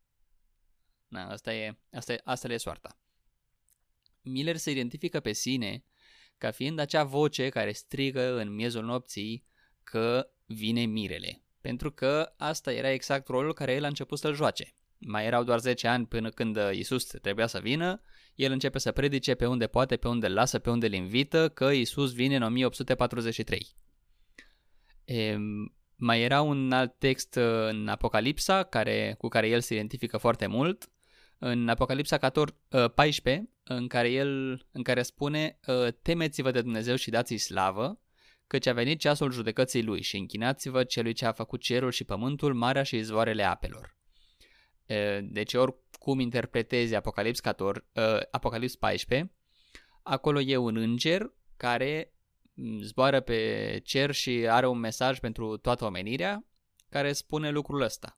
[1.07, 2.99] Na, asta e, asta, e, asta le e soarta.
[4.21, 5.83] Miller se identifică pe sine
[6.37, 9.45] ca fiind acea voce care strigă în miezul nopții
[9.83, 11.43] că vine mirele.
[11.61, 15.59] Pentru că asta era exact rolul care el a început să-l joace mai erau doar
[15.59, 18.01] 10 ani până când uh, Isus trebuia să vină,
[18.35, 21.49] el începe să predice pe unde poate, pe unde îl lasă, pe unde îl invită,
[21.49, 23.67] că Isus vine în 1843.
[25.05, 25.37] E,
[25.95, 30.47] mai era un alt text uh, în Apocalipsa care, cu care el se identifică foarte
[30.47, 30.91] mult,
[31.37, 32.17] în Apocalipsa
[32.95, 35.59] 14, uh, în care el în care spune
[36.01, 37.99] Temeți-vă de Dumnezeu și dați-i slavă,
[38.47, 42.53] căci a venit ceasul judecății lui și închinați-vă celui ce a făcut cerul și pământul,
[42.53, 43.95] marea și izvoarele apelor.
[45.21, 47.85] Deci oricum interpretezi Apocalips, 14,
[48.31, 49.31] Apocalips 14,
[50.03, 52.13] acolo e un înger care
[52.81, 56.45] zboară pe cer și are un mesaj pentru toată omenirea
[56.89, 58.17] care spune lucrul ăsta.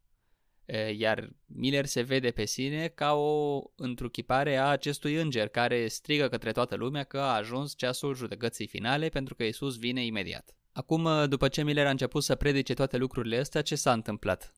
[0.98, 6.52] Iar Miller se vede pe sine ca o întruchipare a acestui înger care strigă către
[6.52, 10.56] toată lumea că a ajuns ceasul judecății finale pentru că Isus vine imediat.
[10.72, 14.54] Acum, după ce Miller a început să predice toate lucrurile astea, ce s-a întâmplat?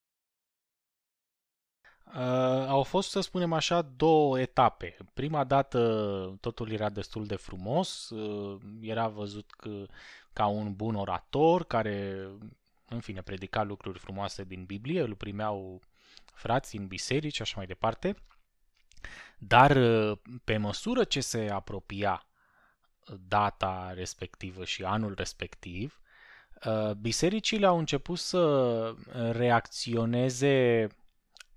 [2.13, 4.97] Uh, au fost, să spunem așa, două etape.
[5.13, 9.85] Prima dată totul era destul de frumos, uh, era văzut că,
[10.33, 12.27] ca un bun orator care,
[12.89, 15.81] în fine, predica lucruri frumoase din Biblie, îl primeau
[16.33, 18.15] frații în biserici și așa mai departe.
[19.37, 22.25] Dar uh, pe măsură ce se apropia
[23.27, 26.01] data respectivă și anul respectiv,
[26.65, 28.93] uh, bisericile au început să
[29.31, 30.87] reacționeze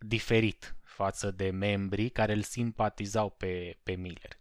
[0.01, 4.37] diferit față de membrii care îl simpatizau pe, pe Miller.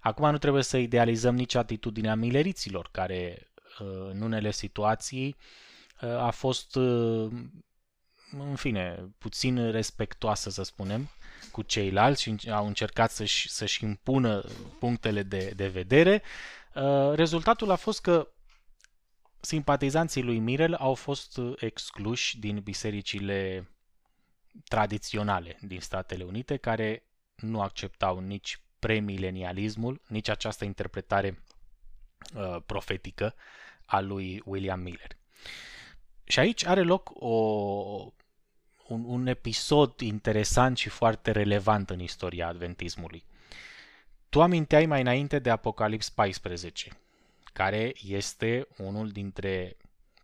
[0.00, 5.36] Acum nu trebuie să idealizăm nici atitudinea mileriților, care uh, în unele situații
[6.18, 6.76] a fost
[8.38, 11.10] în fine, puțin respectoasă, să spunem,
[11.52, 14.44] cu ceilalți și au încercat să-și, să-și impună
[14.78, 16.22] punctele de, de vedere.
[16.74, 18.28] Uh, rezultatul a fost că
[19.40, 23.70] simpatizanții lui Mirel au fost excluși din bisericile
[24.68, 27.02] tradiționale din Statele Unite, care
[27.36, 31.42] nu acceptau nici premilenialismul, nici această interpretare
[32.34, 33.34] uh, profetică
[33.86, 35.16] a lui William Miller.
[36.24, 38.12] Și aici are loc o
[38.92, 43.24] un, un episod interesant și foarte relevant în istoria adventismului.
[44.28, 46.90] Tu aminteai mai înainte de Apocalips 14,
[47.52, 49.76] care este unul dintre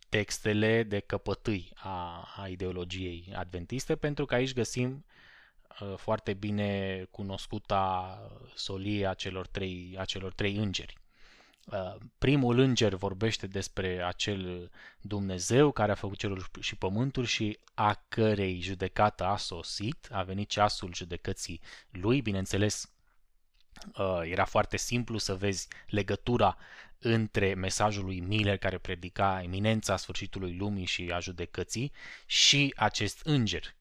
[0.09, 5.05] textele de căpătâi a, a ideologiei adventiste, pentru că aici găsim
[5.81, 8.18] uh, foarte bine cunoscuta
[8.55, 10.97] solie a celor trei, a celor trei îngeri.
[11.73, 18.05] Uh, primul înger vorbește despre acel Dumnezeu care a făcut cerul și pământul și a
[18.09, 22.92] cărei judecată a sosit, a venit ceasul judecății lui, bineînțeles
[23.99, 26.57] uh, era foarte simplu să vezi legătura
[26.98, 31.92] între mesajul lui Miller care predica eminența sfârșitului lumii și a judecății
[32.26, 33.76] și acest înger.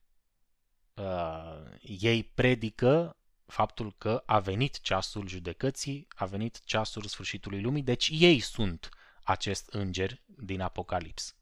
[0.94, 8.10] Uh, ei predică faptul că a venit ceasul judecății, a venit ceasul sfârșitului lumii, deci
[8.12, 8.88] ei sunt
[9.22, 11.36] acest înger din Apocalips.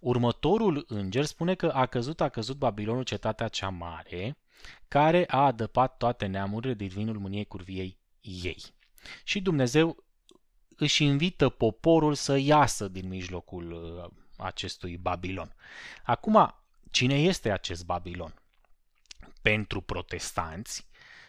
[0.00, 4.38] Următorul înger spune că a căzut, a căzut Babilonul, cetatea cea mare,
[4.88, 8.62] care a adăpat toate neamurile din vinul mâniei curviei ei.
[9.24, 10.04] Și Dumnezeu
[10.82, 15.54] își invită poporul să iasă din mijlocul uh, acestui Babilon.
[16.02, 16.54] Acum,
[16.90, 18.34] cine este acest Babilon?
[19.42, 20.86] Pentru protestanți,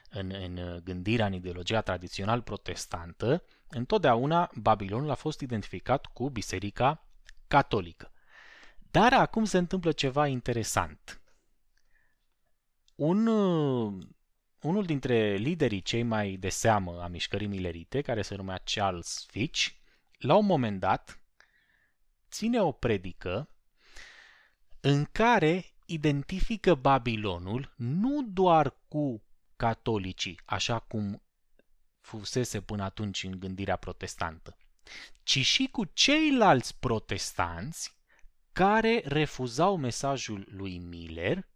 [0.10, 7.08] în, în gândirea, în ideologia tradițional protestantă, întotdeauna Babilonul a fost identificat cu biserica
[7.48, 8.12] catolică.
[8.92, 11.22] Dar acum se întâmplă ceva interesant.
[12.96, 13.28] Un,
[14.64, 19.68] unul dintre liderii cei mai de seamă a mișcării milerite, care se numea Charles Fitch,
[20.18, 21.20] la un moment dat
[22.32, 23.50] ține o predică
[24.80, 29.24] în care identifică Babilonul nu doar cu
[29.56, 31.22] catolicii, așa cum
[32.00, 34.58] fusese până atunci în gândirea protestantă,
[35.24, 37.98] ci și cu ceilalți protestanți
[38.52, 41.48] care refuzau mesajul lui Miller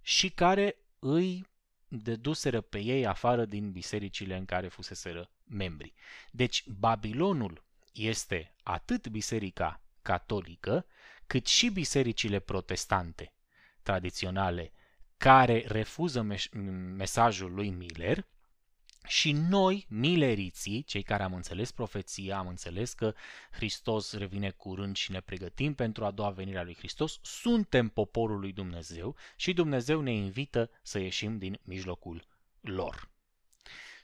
[0.00, 1.49] și care îi
[1.92, 5.94] deduseră pe ei afară din bisericile în care fuseseră membri.
[6.30, 10.86] Deci Babilonul este atât biserica catolică,
[11.26, 13.32] cât și bisericile protestante
[13.82, 14.72] tradiționale
[15.16, 16.22] care refuză
[16.96, 18.26] mesajul lui Miller
[19.06, 23.14] și noi, mileriții, cei care am înțeles profeția, am înțeles că
[23.50, 28.38] Hristos revine curând și ne pregătim pentru a doua venire a lui Hristos, suntem poporul
[28.40, 32.26] lui Dumnezeu și Dumnezeu ne invită să ieșim din mijlocul
[32.60, 33.08] lor.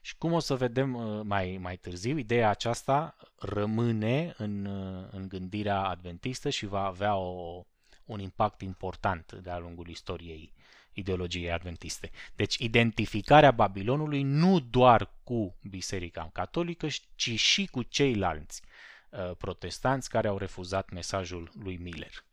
[0.00, 5.28] Și cum o să vedem uh, mai, mai târziu, ideea aceasta rămâne în, uh, în
[5.28, 7.64] gândirea adventistă și va avea o,
[8.04, 10.55] un impact important de-a lungul istoriei
[10.96, 12.10] ideologiei adventiste.
[12.34, 18.62] Deci identificarea Babilonului nu doar cu Biserica Catolică, ci și cu ceilalți
[19.10, 22.24] uh, protestanți care au refuzat mesajul lui Miller.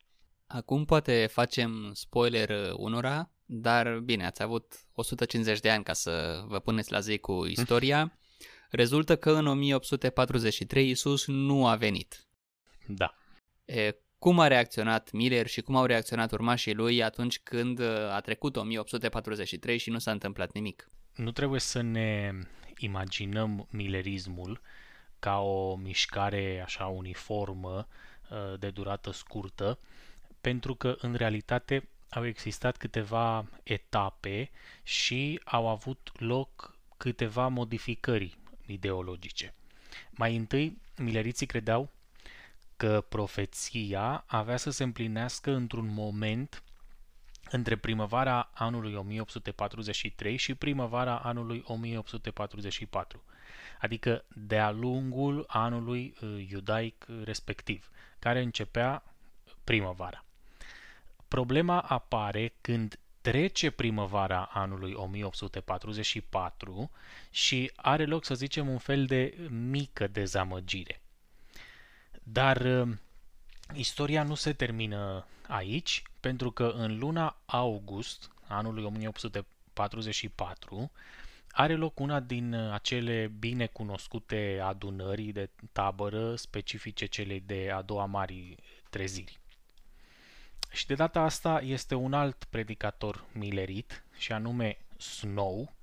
[0.48, 6.44] Acum poate facem spoiler uh, unora, dar bine, ați avut 150 de ani ca să
[6.48, 8.18] vă puneți la zi cu istoria.
[8.70, 12.28] Rezultă că în 1843 Isus nu a venit.
[12.88, 13.16] Da.
[13.66, 18.20] E, cum a reacționat Miller și cum au reacționat urmașii lui atunci când uh, a
[18.20, 20.88] trecut 1843 și nu s-a întâmplat nimic.
[21.16, 22.32] Nu trebuie să ne
[22.78, 24.62] imaginăm millerismul
[25.20, 27.88] ca o mișcare așa uniformă
[28.30, 29.80] uh, de durată scurtă,
[30.42, 34.52] pentru că în realitate au existat câteva etape
[34.84, 39.54] și au avut loc câteva modificări ideologice.
[40.12, 41.92] Mai întâi, mileriții credeau
[42.78, 46.64] că profeția avea să se împlinească într-un moment
[47.52, 53.24] între primăvara anului 1843 și primăvara anului 1844,
[53.80, 59.04] adică de-a lungul anului uh, iudaic respectiv, care începea
[59.64, 60.26] primăvara.
[61.28, 66.92] Problema apare când trece primăvara anului 1844
[67.32, 71.03] și are loc, să zicem, un fel de mică dezamăgire.
[72.24, 72.90] Dar uh,
[73.74, 80.92] istoria nu se termină aici, pentru că în luna august anului 1844
[81.52, 88.06] are loc una din acele bine cunoscute adunări de tabără specifice celei de a doua
[88.06, 88.56] mari
[88.90, 89.40] treziri.
[90.72, 95.74] Și de data asta este un alt predicator milerit, și anume Snow,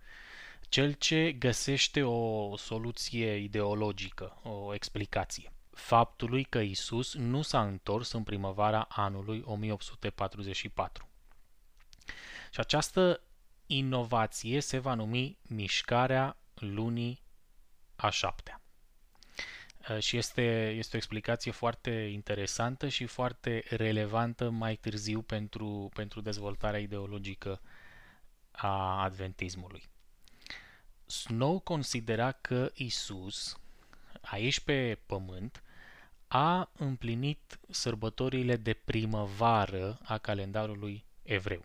[0.68, 8.22] cel ce găsește o soluție ideologică, o explicație faptului că Isus nu s-a întors în
[8.22, 11.08] primăvara anului 1844.
[12.50, 13.20] Și această
[13.66, 17.22] inovație se va numi mișcarea lunii
[17.96, 18.60] a șaptea.
[19.98, 26.80] Și este, este o explicație foarte interesantă și foarte relevantă mai târziu pentru, pentru dezvoltarea
[26.80, 27.60] ideologică
[28.50, 29.88] a adventismului.
[31.06, 33.58] Snow considera că Isus,
[34.20, 35.62] aici pe pământ,
[36.32, 41.64] a împlinit sărbătorile de primăvară a calendarului evreu.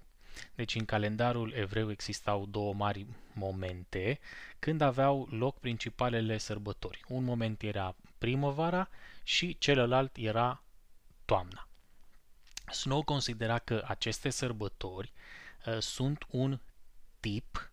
[0.55, 4.19] Deci în calendarul evreu existau două mari momente
[4.59, 7.03] când aveau loc principalele sărbători.
[7.07, 8.89] Un moment era primăvara
[9.23, 10.63] și celălalt era
[11.25, 11.67] toamna.
[12.71, 15.13] Snow considera că aceste sărbători
[15.65, 16.59] uh, sunt un
[17.19, 17.71] tip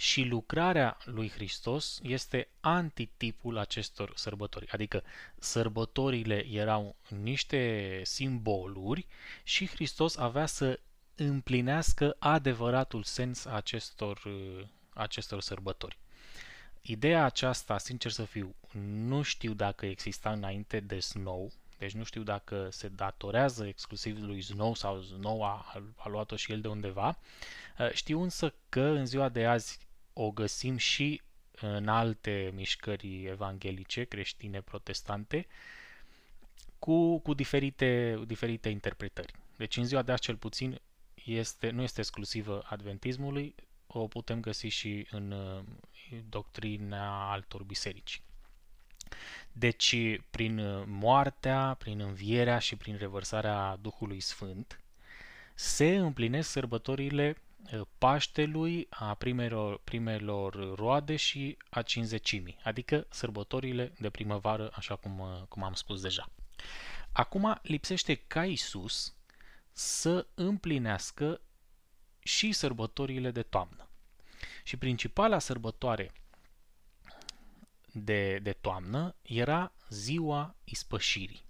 [0.00, 4.70] și lucrarea lui Hristos este antitipul acestor sărbători.
[4.70, 5.02] Adică
[5.38, 9.06] sărbătorile erau niște simboluri
[9.42, 10.80] și Hristos avea să
[11.14, 14.22] împlinească adevăratul sens acestor,
[14.94, 15.98] acestor sărbători.
[16.82, 22.22] Ideea aceasta, sincer să fiu, nu știu dacă exista înainte de Snow, deci nu știu
[22.22, 27.18] dacă se datorează exclusiv lui Snow sau Snow a, a luat-o și el de undeva.
[27.92, 34.60] Știu însă că în ziua de azi o găsim și în alte mișcări evanghelice, creștine,
[34.60, 35.46] protestante,
[36.78, 39.32] cu, cu diferite, diferite interpretări.
[39.56, 40.80] Deci în ziua de azi cel puțin
[41.24, 43.54] este, nu este exclusivă adventismului,
[43.86, 45.62] o putem găsi și în uh,
[46.28, 48.22] doctrina altor biserici.
[49.52, 49.96] Deci,
[50.30, 54.80] prin moartea, prin învierea și prin revărsarea Duhului Sfânt,
[55.54, 57.36] se împlinesc sărbătorile
[57.98, 65.62] Paștelui, a primelor, primelor roade și a cinzecimii, adică sărbătorile de primăvară, așa cum, cum
[65.62, 66.28] am spus deja.
[67.12, 69.14] Acum lipsește ca Isus
[69.72, 71.40] să împlinească
[72.18, 73.88] și sărbătorile de toamnă.
[74.64, 76.12] Și principala sărbătoare
[77.92, 81.48] de, de toamnă era ziua ispășirii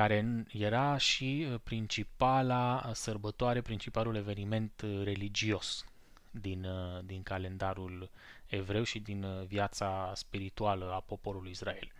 [0.00, 5.84] care era și uh, principala sărbătoare, principalul eveniment uh, religios
[6.30, 8.10] din, uh, din calendarul
[8.46, 11.92] evreu și din viața spirituală a poporului Israel.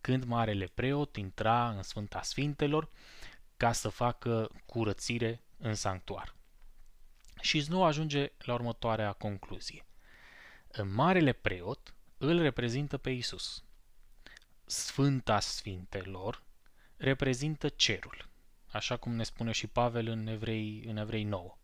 [0.00, 2.88] Când marele preot intra în Sfânta Sfintelor
[3.56, 6.34] ca să facă curățire în sanctuar.
[7.40, 9.86] Și nu ajunge la următoarea concluzie.
[10.82, 13.64] Marele preot îl reprezintă pe Isus.
[14.64, 16.44] Sfânta Sfintelor
[16.96, 18.28] reprezintă cerul,
[18.70, 21.56] așa cum ne spune și Pavel în Evrei, în Evrei 9.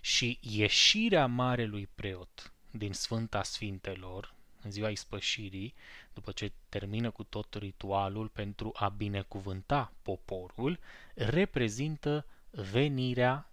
[0.00, 5.74] Și ieșirea marelui preot din Sfânta Sfintelor, în ziua ispășirii,
[6.12, 10.78] după ce termină cu tot ritualul pentru a binecuvânta poporul,
[11.14, 13.50] reprezintă venirea,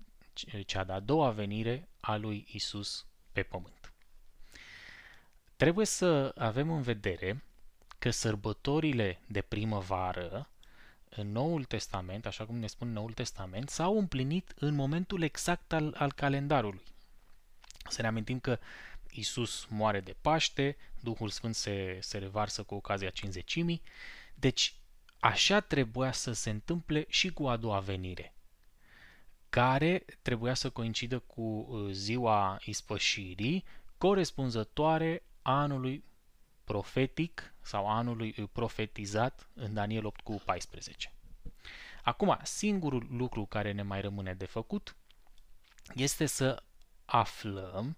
[0.65, 3.93] cea de-a doua venire a lui Isus pe pământ.
[5.55, 7.43] Trebuie să avem în vedere
[7.99, 10.49] că sărbătorile de primăvară
[11.09, 15.95] în Noul Testament, așa cum ne spune Noul Testament, s-au împlinit în momentul exact al,
[15.97, 16.81] al calendarului.
[17.89, 18.59] Să ne amintim că
[19.11, 23.81] Isus moare de Paște, Duhul Sfânt se, se revarsă cu ocazia cinzecimii,
[24.35, 24.73] deci
[25.19, 28.33] așa trebuia să se întâmple și cu a doua venire,
[29.49, 33.65] care trebuia să coincidă cu uh, ziua ispășirii,
[33.97, 36.03] corespunzătoare anului
[36.69, 41.11] profetic sau anului profetizat în Daniel 8 cu 14.
[42.03, 44.95] Acum, singurul lucru care ne mai rămâne de făcut
[45.95, 46.63] este să
[47.05, 47.97] aflăm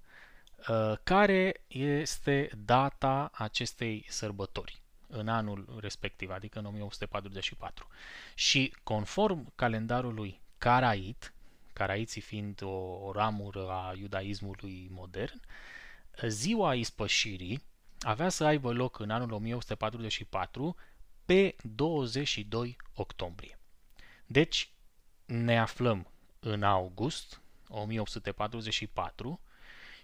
[0.69, 7.87] uh, care este data acestei sărbători în anul respectiv, adică în 1844.
[8.35, 11.33] Și conform calendarului Carait,
[11.73, 12.69] Caraiții fiind o,
[13.05, 15.41] o ramură a iudaismului modern,
[16.27, 17.69] ziua ispășirii
[18.01, 20.75] avea să aibă loc în anul 1844
[21.25, 23.59] pe 22 octombrie.
[24.25, 24.71] Deci
[25.25, 26.07] ne aflăm
[26.39, 29.41] în august 1844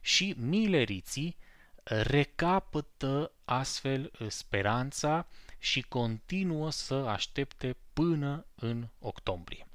[0.02, 1.38] și mileriții
[1.84, 5.28] recapătă astfel speranța
[5.60, 9.68] și continuă să aștepte până în octombrie.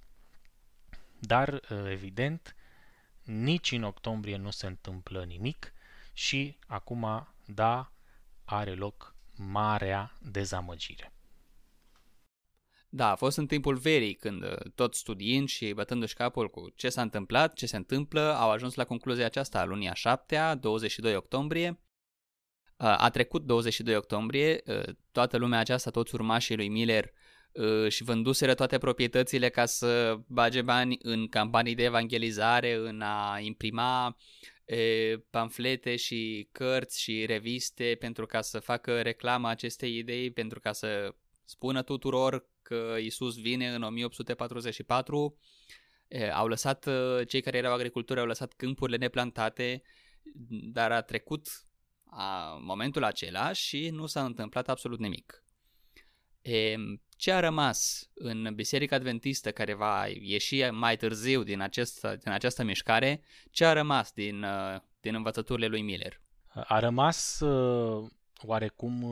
[1.18, 2.56] Dar, evident,
[3.22, 5.72] nici în octombrie nu se întâmplă nimic
[6.12, 7.91] și acum, da,
[8.52, 11.12] are loc marea dezamăgire.
[12.88, 16.88] Da, a fost în timpul verii, când uh, tot studiind și bătându-și capul cu ce
[16.88, 21.16] s-a întâmplat, ce se întâmplă, au ajuns la concluzia aceasta a lunii a șaptea, 22
[21.16, 21.68] octombrie.
[22.76, 24.82] Uh, a trecut 22 octombrie, uh,
[25.12, 27.12] toată lumea aceasta, toți urmașii lui Miller,
[27.88, 34.16] și vânduseră toate proprietățile ca să bage bani în campanii de evangelizare, în a imprima
[35.30, 41.14] pamflete și cărți și reviste pentru ca să facă reclama acestei idei, pentru ca să
[41.44, 45.38] spună tuturor că Isus vine în 1844,
[46.32, 46.88] au lăsat,
[47.26, 49.82] cei care erau agricultori au lăsat câmpurile neplantate,
[50.72, 51.48] dar a trecut
[52.04, 55.44] a, momentul acela și nu s-a întâmplat absolut nimic.
[56.42, 56.74] E,
[57.22, 62.62] ce a rămas în Biserica Adventistă care va ieși mai târziu din, această, din această
[62.62, 64.44] mișcare, ce a rămas din,
[65.00, 66.20] din învățăturile lui Miller?
[66.48, 67.40] A rămas
[68.40, 69.04] oarecum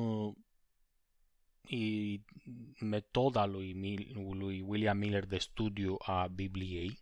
[2.81, 3.77] metoda lui,
[4.33, 6.99] lui William Miller de studiu a Bibliei,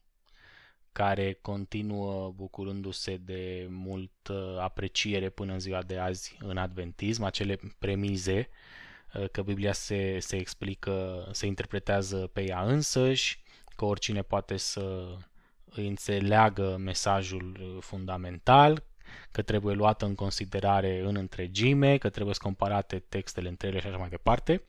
[0.92, 8.38] care continuă bucurându-se de multă apreciere până în ziua de azi în adventism, acele premize
[8.38, 8.86] uh,
[9.30, 13.42] că Biblia se, se explică, se interpretează pe ea însăși,
[13.76, 15.16] că oricine poate să
[15.64, 18.82] înțeleagă mesajul fundamental,
[19.30, 23.86] că trebuie luată în considerare în întregime, că trebuie să comparate textele între ele și
[23.86, 24.62] așa mai departe.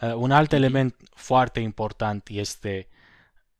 [0.00, 0.56] Uh, un alt mhm.
[0.56, 2.88] element foarte important este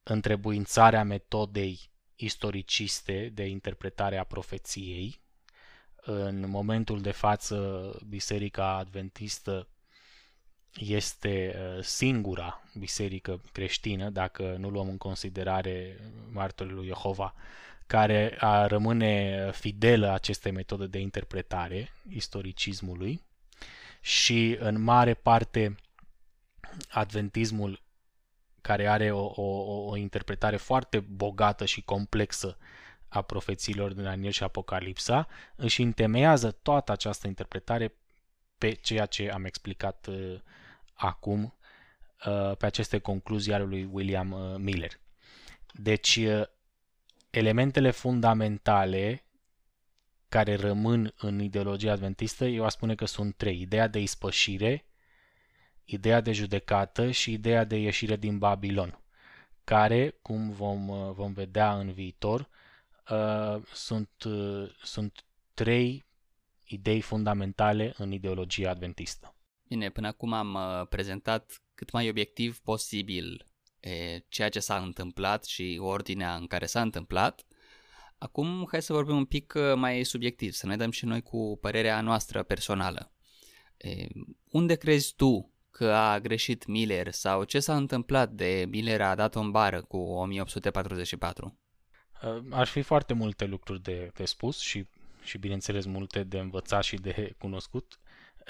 [0.02, 5.20] întrebuințarea metodei istoriciste de interpretare a profeției.
[6.04, 9.68] În momentul de față, Biserica Adventistă
[10.74, 15.96] este uh, singura biserică creștină, dacă nu luăm în considerare
[16.30, 17.34] martorii lui Jehova,
[17.86, 23.22] care a rămâne fidelă acestei metode de interpretare, istoricismului,
[24.00, 25.76] și în mare parte
[26.88, 27.82] adventismul
[28.60, 29.42] care are o, o,
[29.90, 32.58] o interpretare foarte bogată și complexă
[33.08, 37.94] a profețiilor din Daniel și Apocalipsa, își întemeiază toată această interpretare
[38.58, 40.40] pe ceea ce am explicat uh,
[41.02, 41.54] acum,
[42.26, 45.00] uh, pe aceste concluzii ale lui William uh, Miller.
[45.72, 46.42] Deci, uh,
[47.30, 49.24] elementele fundamentale
[50.28, 53.60] care rămân în ideologia adventistă, eu aș spune că sunt trei.
[53.60, 54.84] Ideea de ispășire,
[55.84, 59.00] ideea de judecată și ideea de ieșire din Babilon,
[59.64, 62.48] care, cum vom, vom vedea în viitor,
[63.10, 65.24] uh, sunt, uh, sunt
[65.54, 66.04] trei
[66.64, 69.34] idei fundamentale în ideologia adventistă.
[69.72, 73.46] Bine, până acum am uh, prezentat cât mai obiectiv posibil
[73.80, 77.46] e, ceea ce s-a întâmplat și ordinea în care s-a întâmplat.
[78.18, 81.58] Acum hai să vorbim un pic uh, mai subiectiv, să ne dăm și noi cu
[81.60, 83.12] părerea noastră personală.
[83.76, 84.06] E,
[84.48, 89.34] unde crezi tu că a greșit Miller sau ce s-a întâmplat de Miller a dat
[89.34, 91.58] o bară cu 1844?
[92.22, 94.86] Uh, ar fi foarte multe lucruri de, de spus și,
[95.22, 97.96] și bineînțeles multe de învățat și de cunoscut.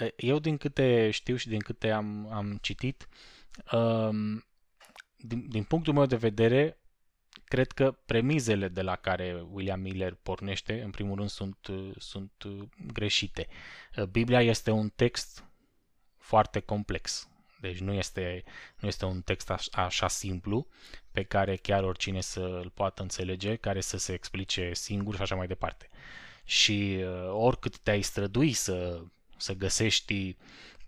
[0.01, 3.09] Uh, eu din câte știu și din câte am, am citit,
[3.73, 4.45] um,
[5.17, 6.79] din, din punctul meu de vedere,
[7.45, 11.57] cred că premizele de la care William Miller pornește, în primul rând, sunt,
[11.97, 12.33] sunt
[12.93, 13.47] greșite.
[14.11, 15.45] Biblia este un text
[16.19, 17.29] foarte complex.
[17.61, 18.45] Deci nu este,
[18.79, 20.67] nu este un text așa, așa simplu
[21.13, 25.35] pe care chiar oricine să îl poată înțelege, care să se explice singur și așa
[25.35, 25.89] mai departe.
[26.45, 29.05] Și uh, oricât te-ai strădui să,
[29.43, 30.37] să găsești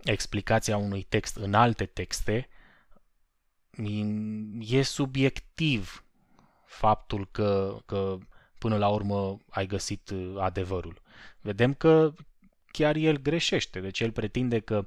[0.03, 2.49] explicația unui text în alte texte,
[4.61, 6.05] e subiectiv
[6.65, 8.19] faptul că, că
[8.59, 11.03] până la urmă ai găsit uh, adevărul.
[11.41, 12.15] Vedem că
[12.71, 13.81] chiar el greșește.
[13.81, 14.87] Deci el pretinde că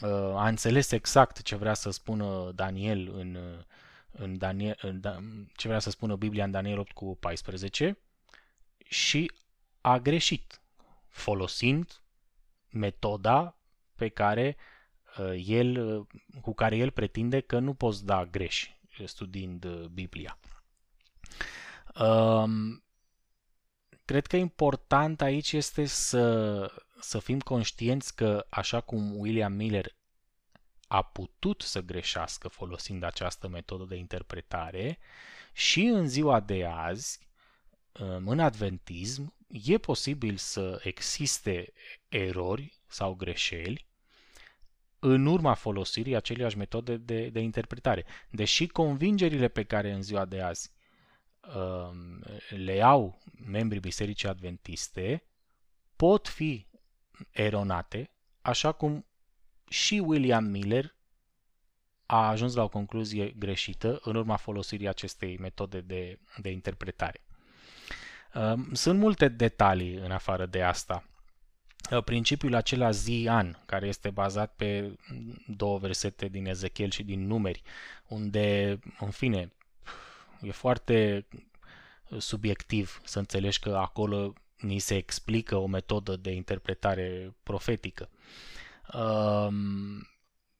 [0.00, 3.38] uh, a înțeles exact ce vrea să spună Daniel în,
[4.10, 5.18] în, Daniel, în da,
[5.56, 7.98] ce vrea să spună Biblia în Daniel 8 cu 14
[8.84, 9.30] și
[9.80, 10.60] a greșit
[11.08, 12.00] folosind
[12.74, 13.58] metoda
[13.94, 14.56] pe care
[15.18, 16.06] uh, el, uh,
[16.40, 18.68] cu care el pretinde că nu poți da greș
[19.04, 20.38] studiind uh, Biblia.
[22.00, 22.84] Um,
[24.04, 26.70] cred că important aici este să,
[27.00, 29.96] să fim conștienți că, așa cum William Miller
[30.86, 34.98] a putut să greșească folosind această metodă de interpretare,
[35.52, 37.33] și în ziua de azi, um,
[38.24, 41.72] în adventism, e posibil să existe
[42.08, 43.86] erori sau greșeli
[44.98, 48.04] în urma folosirii aceleași metode de, de interpretare.
[48.30, 50.70] Deși convingerile pe care în ziua de azi
[51.54, 55.24] um, le au membrii Bisericii Adventiste
[55.96, 56.66] pot fi
[57.30, 59.06] eronate, așa cum
[59.68, 60.94] și William Miller
[62.06, 67.24] a ajuns la o concluzie greșită în urma folosirii acestei metode de, de interpretare.
[68.34, 71.04] Um, sunt multe detalii în afară de asta.
[71.90, 74.98] Uh, principiul acela zi-an, care este bazat pe
[75.46, 77.62] două versete din Ezechiel și din numeri,
[78.06, 79.52] unde, în fine,
[80.40, 81.26] e foarte
[82.18, 88.10] subiectiv să înțelegi că acolo ni se explică o metodă de interpretare profetică.
[88.92, 90.08] Um,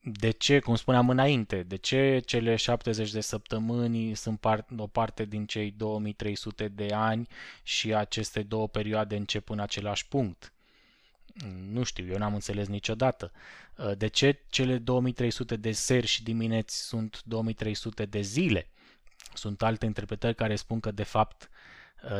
[0.06, 5.24] de ce, cum spuneam înainte, de ce cele 70 de săptămâni sunt part, o parte
[5.24, 7.28] din cei 2300 de ani
[7.62, 10.52] și aceste două perioade încep în același punct?
[11.70, 13.32] Nu știu, eu n-am înțeles niciodată.
[13.96, 18.68] De ce cele 2300 de seri și dimineți sunt 2300 de zile?
[19.34, 21.50] Sunt alte interpretări care spun că de fapt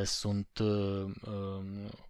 [0.05, 0.59] sunt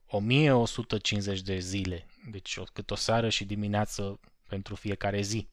[0.06, 5.48] 1150 de zile, deci cât o seară și dimineață pentru fiecare zi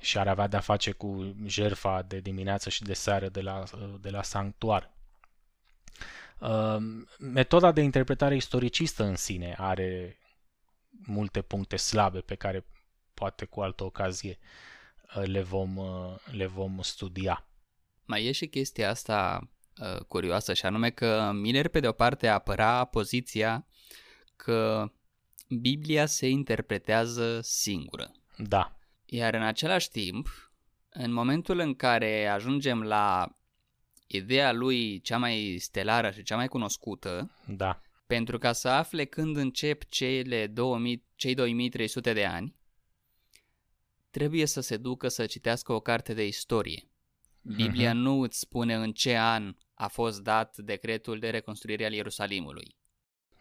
[0.00, 3.62] și ar avea de-a face cu jerfa de dimineață și de seară de la,
[4.00, 4.92] de la sanctuar.
[6.40, 10.18] Ehm, metoda de interpretare istoricistă în sine are
[11.06, 12.66] multe puncte slabe pe care
[13.14, 14.38] poate cu altă ocazie
[15.16, 17.44] eh, le vom, eh, le vom studia.
[18.04, 22.28] Mai e și chestia asta uh, curioasă și anume că Miller pe de o parte
[22.28, 23.66] apăra poziția
[24.36, 24.90] că
[25.48, 28.12] Biblia se interpretează singură.
[28.36, 28.79] Da.
[29.12, 30.52] Iar în același timp,
[30.88, 33.36] în momentul în care ajungem la
[34.06, 37.80] ideea lui cea mai stelară și cea mai cunoscută, da.
[38.06, 42.54] pentru ca să afle când încep cele 2000, cei 2300 de ani,
[44.10, 46.88] trebuie să se ducă să citească o carte de istorie.
[47.42, 47.94] Biblia uh-huh.
[47.94, 52.76] nu îți spune în ce an a fost dat decretul de reconstruire al Ierusalimului.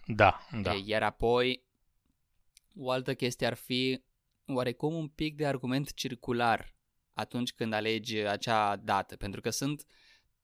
[0.05, 0.73] Da, da.
[0.85, 1.63] Iar apoi,
[2.75, 4.01] o altă chestie ar fi
[4.55, 6.75] oarecum un pic de argument circular
[7.13, 9.85] atunci când alegi acea dată, pentru că sunt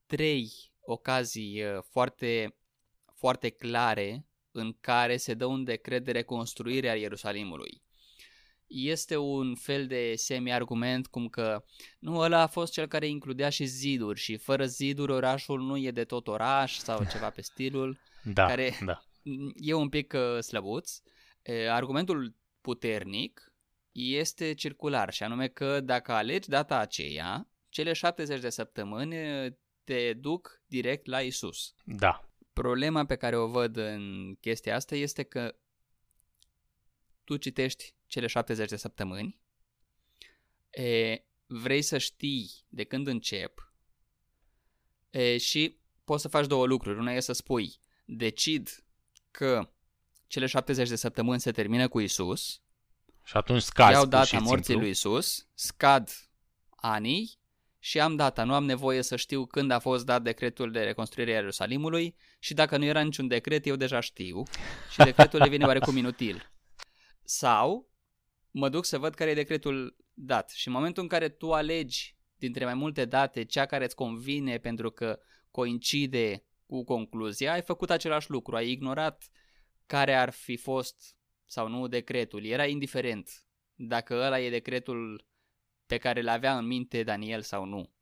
[0.06, 2.56] trei ocazii uh, foarte,
[3.14, 7.82] foarte clare în care se dă un decret de reconstruire a Ierusalimului.
[8.66, 11.64] Este un fel de semi-argument cum că
[11.98, 15.90] nu, ăla a fost cel care includea și ziduri și fără ziduri orașul nu e
[15.90, 17.98] de tot oraș sau ceva pe stilul,
[18.34, 19.02] da, care da.
[19.54, 21.00] e un pic uh, slăbuț.
[21.68, 23.52] Argumentul puternic
[23.96, 29.16] este circular și anume că dacă alegi data aceea, cele 70 de săptămâni
[29.84, 31.74] te duc direct la Isus.
[31.84, 32.30] Da.
[32.52, 35.56] Problema pe care o văd în chestia asta este că
[37.24, 39.40] tu citești cele 70 de săptămâni,
[40.70, 43.72] e, vrei să știi de când încep
[45.10, 46.98] e, și poți să faci două lucruri.
[46.98, 48.84] Una e să spui, decid
[49.30, 49.70] că
[50.26, 52.60] cele 70 de săptămâni se termină cu Isus
[53.26, 56.10] și atunci scazi Iau data morții lui Isus, scad
[56.70, 57.38] anii
[57.78, 58.44] și am data.
[58.44, 62.54] Nu am nevoie să știu când a fost dat decretul de reconstruire a Ierusalimului și
[62.54, 64.42] dacă nu era niciun decret, eu deja știu
[64.90, 66.52] și decretul devine oarecum inutil.
[67.22, 67.90] Sau
[68.50, 72.16] mă duc să văd care e decretul dat și în momentul în care tu alegi
[72.36, 75.18] dintre mai multe date cea care îți convine pentru că
[75.50, 79.30] coincide cu concluzia, ai făcut același lucru, ai ignorat
[79.86, 81.16] care ar fi fost
[81.46, 85.26] sau nu decretul, era indiferent dacă ăla e decretul
[85.86, 87.94] pe care îl avea în minte Daniel sau nu.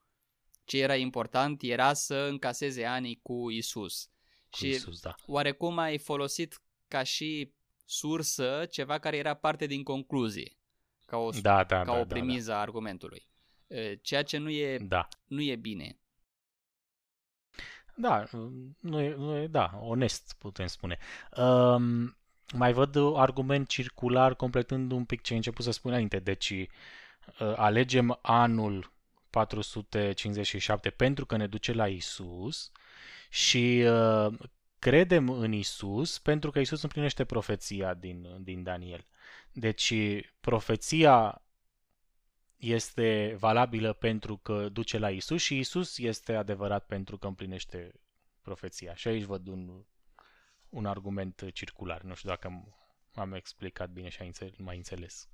[0.65, 4.11] Ce era important era să încaseze anii cu Isus.
[4.51, 5.15] Cu și Isus, da.
[5.27, 10.57] oarecum ai folosit ca și sursă ceva care era parte din concluzie,
[11.07, 12.59] ca o, da, da, ca da, o primiză da, da.
[12.59, 13.29] a argumentului.
[14.03, 15.09] Ceea ce nu e, da.
[15.25, 15.99] nu e bine.
[17.97, 18.25] Da,
[18.79, 20.99] nu e, nu e, da, onest putem spune.
[21.37, 22.17] Um,
[22.53, 26.19] mai văd argument circular completând un pic ce ai început să spun înainte.
[26.19, 26.67] Deci uh,
[27.57, 28.93] alegem anul
[29.31, 32.73] 457 pentru că ne duce la Isus
[33.31, 34.35] și uh,
[34.79, 39.07] credem în Isus pentru că Isus împlinește profeția din, din Daniel.
[39.53, 39.95] Deci
[40.41, 41.43] profeția
[42.57, 47.93] este valabilă pentru că duce la Isus și Isus este adevărat pentru că împlinește
[48.43, 48.95] profeția.
[48.95, 49.85] Și aici văd un,
[50.75, 52.03] un argument circular.
[52.03, 52.75] Nu știu dacă
[53.15, 55.29] am explicat bine și ai mai înțeles.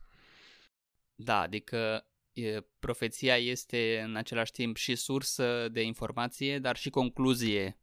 [1.15, 7.79] Da, adică e, profeția este în același timp și sursă de informație, dar și concluzie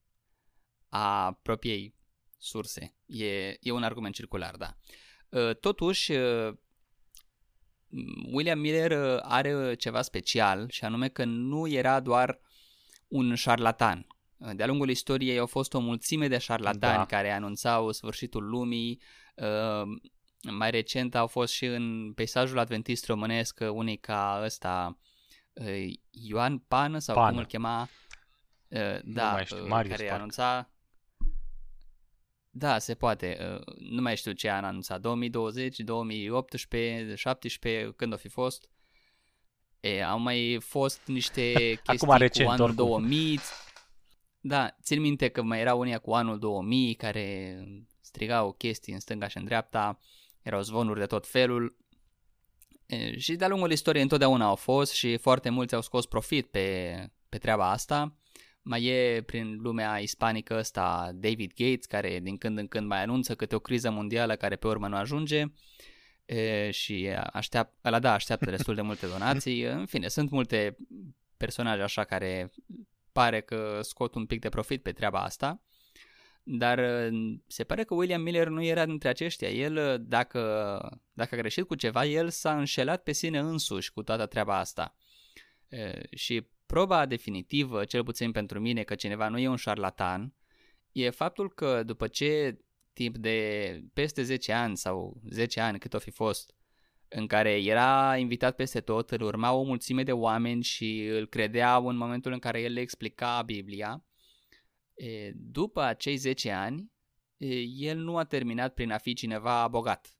[0.89, 1.95] a propriei
[2.37, 2.95] surse.
[3.05, 4.77] E, e un argument circular, da.
[5.31, 6.59] Ă, totuși, ă,
[8.31, 12.39] William Miller ă, are ceva special și anume că nu era doar
[13.07, 14.07] un șarlatan.
[14.37, 17.05] De-a lungul istoriei au fost o mulțime de șarlatani da.
[17.05, 19.01] care anunțau sfârșitul lumii.
[20.51, 24.97] Mai recent au fost și în peisajul adventist românesc unii ca ăsta
[26.09, 27.29] Ioan Pană sau Pană.
[27.29, 27.89] cum îl chema
[29.03, 30.11] da, știu, care Park.
[30.11, 30.69] anunța
[32.57, 33.37] da, se poate.
[33.39, 35.01] Uh, nu mai știu ce an a anunțat.
[35.01, 38.69] 2020, 2018, 2017, când o fi fost.
[39.79, 41.51] E, au mai fost niște
[41.83, 42.87] chestii Acum recent, cu anul oricum.
[42.87, 43.39] 2000.
[44.47, 47.57] Da, țin minte că mai erau unii cu anul 2000 care
[48.01, 49.99] strigau chestii în stânga și în dreapta.
[50.41, 51.77] Erau zvonuri de tot felul.
[52.85, 56.95] E, și de-a lungul istoriei întotdeauna au fost și foarte mulți au scos profit pe,
[57.29, 58.15] pe treaba asta.
[58.61, 63.35] Mai e prin lumea ispanică ăsta David Gates, care din când în când mai anunță
[63.35, 65.45] câte o criză mondială care pe urmă nu ajunge
[66.25, 69.61] e, și aștept, ăla da, așteaptă destul de multe donații.
[69.61, 70.77] În fine, sunt multe
[71.37, 72.51] personaje așa care
[73.19, 75.61] pare că scot un pic de profit pe treaba asta.
[76.43, 77.09] Dar
[77.47, 79.49] se pare că William Miller nu era dintre aceștia.
[79.49, 80.41] El, dacă,
[81.13, 84.95] dacă a greșit cu ceva, el s-a înșelat pe sine însuși cu toată treaba asta.
[85.69, 90.33] E, și Proba definitivă, cel puțin pentru mine, că cineva nu e un șarlatan,
[90.91, 92.57] e faptul că după ce
[92.93, 96.53] timp de peste 10 ani sau 10 ani cât o fi fost,
[97.09, 101.87] în care era invitat peste tot, îl urma o mulțime de oameni și îl credeau
[101.87, 104.05] în momentul în care el le explica Biblia,
[105.33, 106.91] după acei 10 ani,
[107.77, 110.17] el nu a terminat prin a fi cineva bogat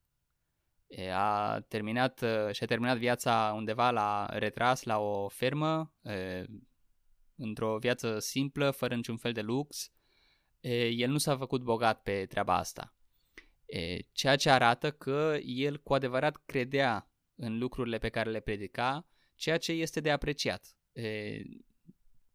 [1.14, 5.94] a terminat și-a terminat viața undeva la retras la o fermă,
[7.36, 9.92] într-o viață simplă, fără niciun fel de lux.
[10.92, 12.97] El nu s-a făcut bogat pe treaba asta.
[14.12, 19.58] Ceea ce arată că el cu adevărat credea în lucrurile pe care le predica, ceea
[19.58, 20.76] ce este de apreciat.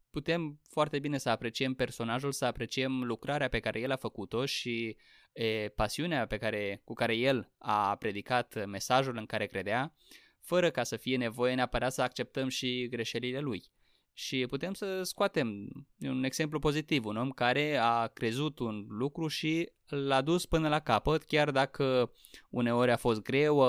[0.09, 4.97] Putem foarte bine să apreciem personajul, să apreciem lucrarea pe care el a făcut-o și
[5.33, 9.95] e, pasiunea pe care, cu care el a predicat mesajul în care credea,
[10.39, 13.71] fără ca să fie nevoie neapărat să acceptăm și greșelile lui.
[14.15, 19.69] Și putem să scoatem un exemplu pozitiv, un om care a crezut un lucru și
[19.85, 22.11] l-a dus până la capăt, chiar dacă
[22.49, 23.61] uneori a fost greu,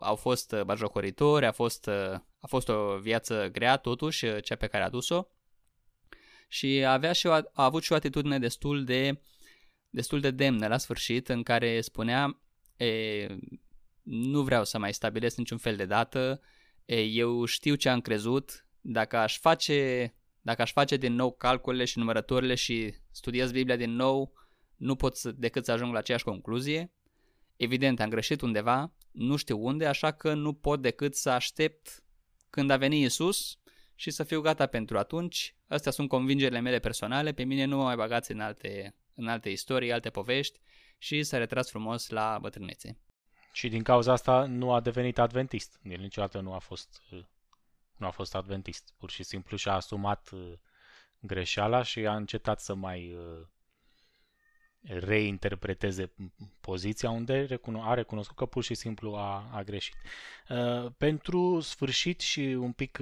[0.00, 1.88] au fost bajocoritori, a fost,
[2.38, 5.26] a fost o viață grea totuși, cea pe care a dus-o.
[6.48, 9.20] Și avea și o, a avut și o atitudine destul de
[9.90, 12.40] destul de demnă la sfârșit în care spunea
[12.76, 13.26] e,
[14.02, 16.40] nu vreau să mai stabilesc niciun fel de dată,
[16.84, 21.84] e, eu știu ce am crezut, dacă aș face dacă aș face din nou calculele
[21.84, 24.32] și numărătorile și studiez Biblia din nou,
[24.76, 26.92] nu pot să, decât să ajung la aceeași concluzie.
[27.56, 32.04] Evident, am greșit undeva, nu știu unde, așa că nu pot decât să aștept
[32.50, 33.58] când a venit Isus
[33.94, 35.56] și să fiu gata pentru atunci.
[35.66, 39.48] Astea sunt convingerile mele personale, pe mine nu mă mai bagați în alte în alte
[39.48, 40.60] istorii, alte povești
[40.98, 42.98] și s-a retras frumos la bătrânețe.
[43.52, 45.80] Și din cauza asta nu a devenit adventist.
[45.82, 47.02] El niciodată nu a fost,
[47.98, 48.92] nu a fost adventist.
[48.98, 50.52] Pur și simplu și-a asumat uh,
[51.20, 53.46] greșeala și a încetat să mai uh,
[54.80, 56.12] reinterpreteze
[56.60, 57.46] poziția unde
[57.80, 59.96] a recunoscut că pur și simplu a, a greșit.
[60.48, 62.98] Uh, pentru sfârșit și un pic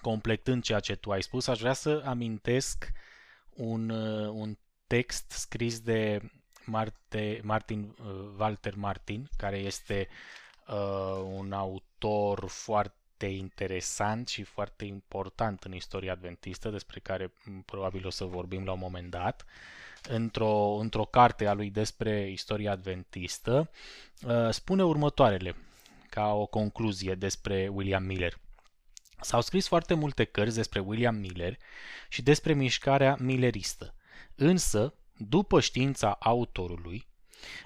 [0.00, 2.92] completând ceea ce tu ai spus, aș vrea să amintesc
[3.50, 3.90] un,
[4.28, 6.20] un text scris de
[6.64, 10.08] Marte, Martin, uh, Walter Martin, care este
[10.68, 12.94] uh, un autor foarte
[13.26, 17.32] interesant și foarte important în istoria adventistă, despre care
[17.64, 19.44] probabil o să vorbim la un moment dat.
[20.08, 23.70] Într-o, într-o carte a lui despre istoria adventistă,
[24.22, 25.56] uh, spune următoarele,
[26.08, 28.38] ca o concluzie despre William Miller.
[29.20, 31.56] S-au scris foarte multe cărți despre William Miller
[32.08, 33.94] și despre mișcarea milleristă.
[34.34, 37.08] Însă, după știința autorului,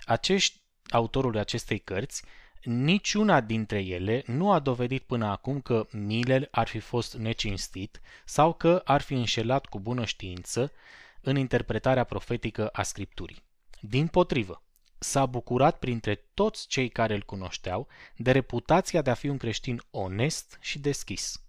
[0.05, 2.25] Acești, autorul acestei cărți,
[2.65, 8.53] niciuna dintre ele nu a dovedit până acum că Miller ar fi fost necinstit sau
[8.53, 10.73] că ar fi înșelat cu bună știință
[11.21, 13.43] în interpretarea profetică a Scripturii.
[13.81, 14.63] Din potrivă,
[14.99, 19.83] s-a bucurat printre toți cei care îl cunoșteau de reputația de a fi un creștin
[19.91, 21.43] onest și deschis.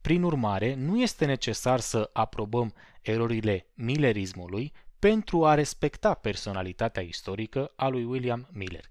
[0.00, 7.88] Prin urmare, nu este necesar să aprobăm erorile millerismului pentru a respecta personalitatea istorică a
[7.88, 8.84] lui William Miller.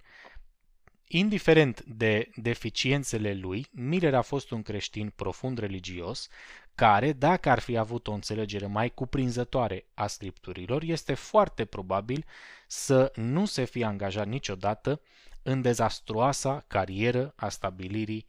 [1.11, 6.27] Indiferent de deficiențele lui, Miller a fost un creștin profund religios,
[6.75, 12.25] care, dacă ar fi avut o înțelegere mai cuprinzătoare a scripturilor, este foarte probabil
[12.67, 15.01] să nu se fie angajat niciodată
[15.43, 18.25] în dezastruoasa carieră a stabilirii,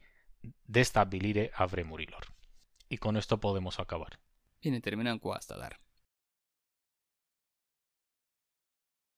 [0.65, 2.33] destabilire a vremurilor.
[2.87, 4.19] Y con esto podemos acabar.
[4.59, 5.79] Bine, terminăm cu asta, dar